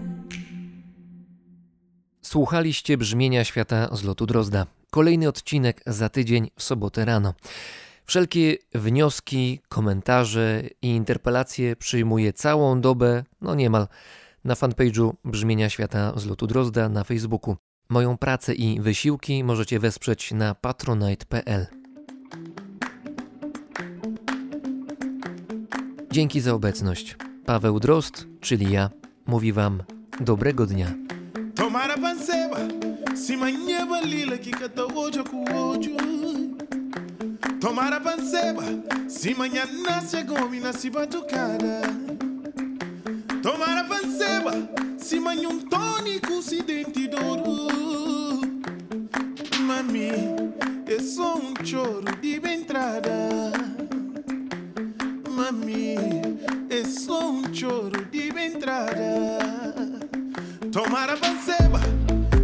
[2.21, 4.67] Słuchaliście brzmienia świata z lotu Drozda.
[4.91, 7.33] Kolejny odcinek za tydzień w sobotę rano.
[8.05, 13.87] Wszelkie wnioski, komentarze i interpelacje przyjmuję całą dobę, no niemal,
[14.43, 17.55] na fanpage'u Brzmienia Świata z lotu Drozda na Facebooku.
[17.89, 21.67] Moją pracę i wysiłki możecie wesprzeć na patronite.pl.
[26.11, 27.15] Dzięki za obecność.
[27.45, 28.89] Paweł Drozd, czyli ja,
[29.25, 29.83] mówi Wam
[30.19, 30.93] dobrego dnia.
[31.55, 32.57] Tomara panseba,
[33.25, 35.97] si manyeba lila kikata ojo ku ojo.
[37.61, 38.63] Tomara panseba,
[39.09, 41.81] si manyana se gomi na si batucada.
[43.45, 44.53] Tomara panseba,
[44.97, 47.69] si manyun toni ku si denti douro.
[49.61, 50.09] Mami,
[50.87, 53.51] é só um choro de entrada.
[55.29, 55.93] Mami,
[56.71, 59.37] é só um choro de entrada.
[60.71, 61.79] Tomara panceba,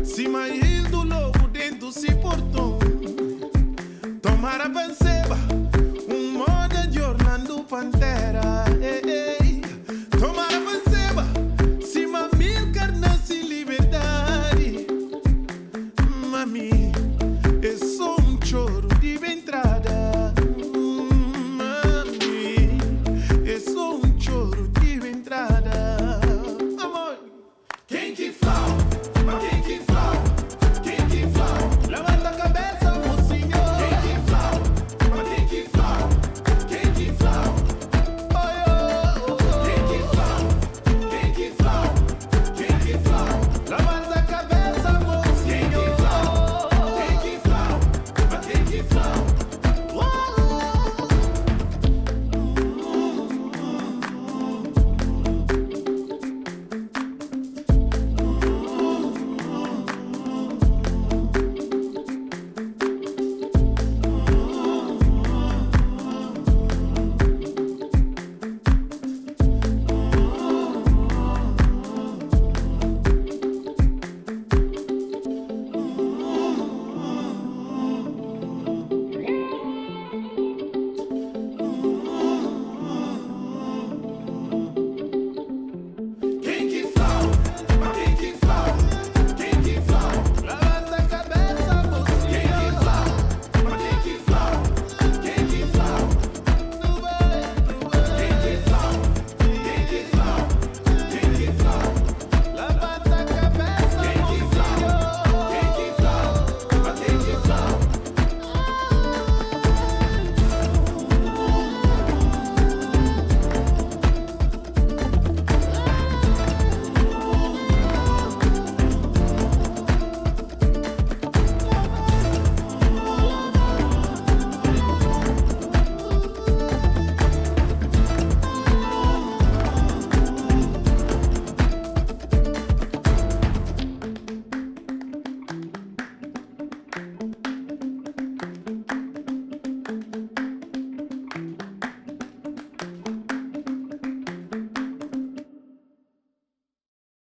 [0.05, 2.77] se mais do lobo dentro se portou.
[4.21, 5.35] Tomara panceba,
[6.07, 8.70] um moda de Orlando Pantera.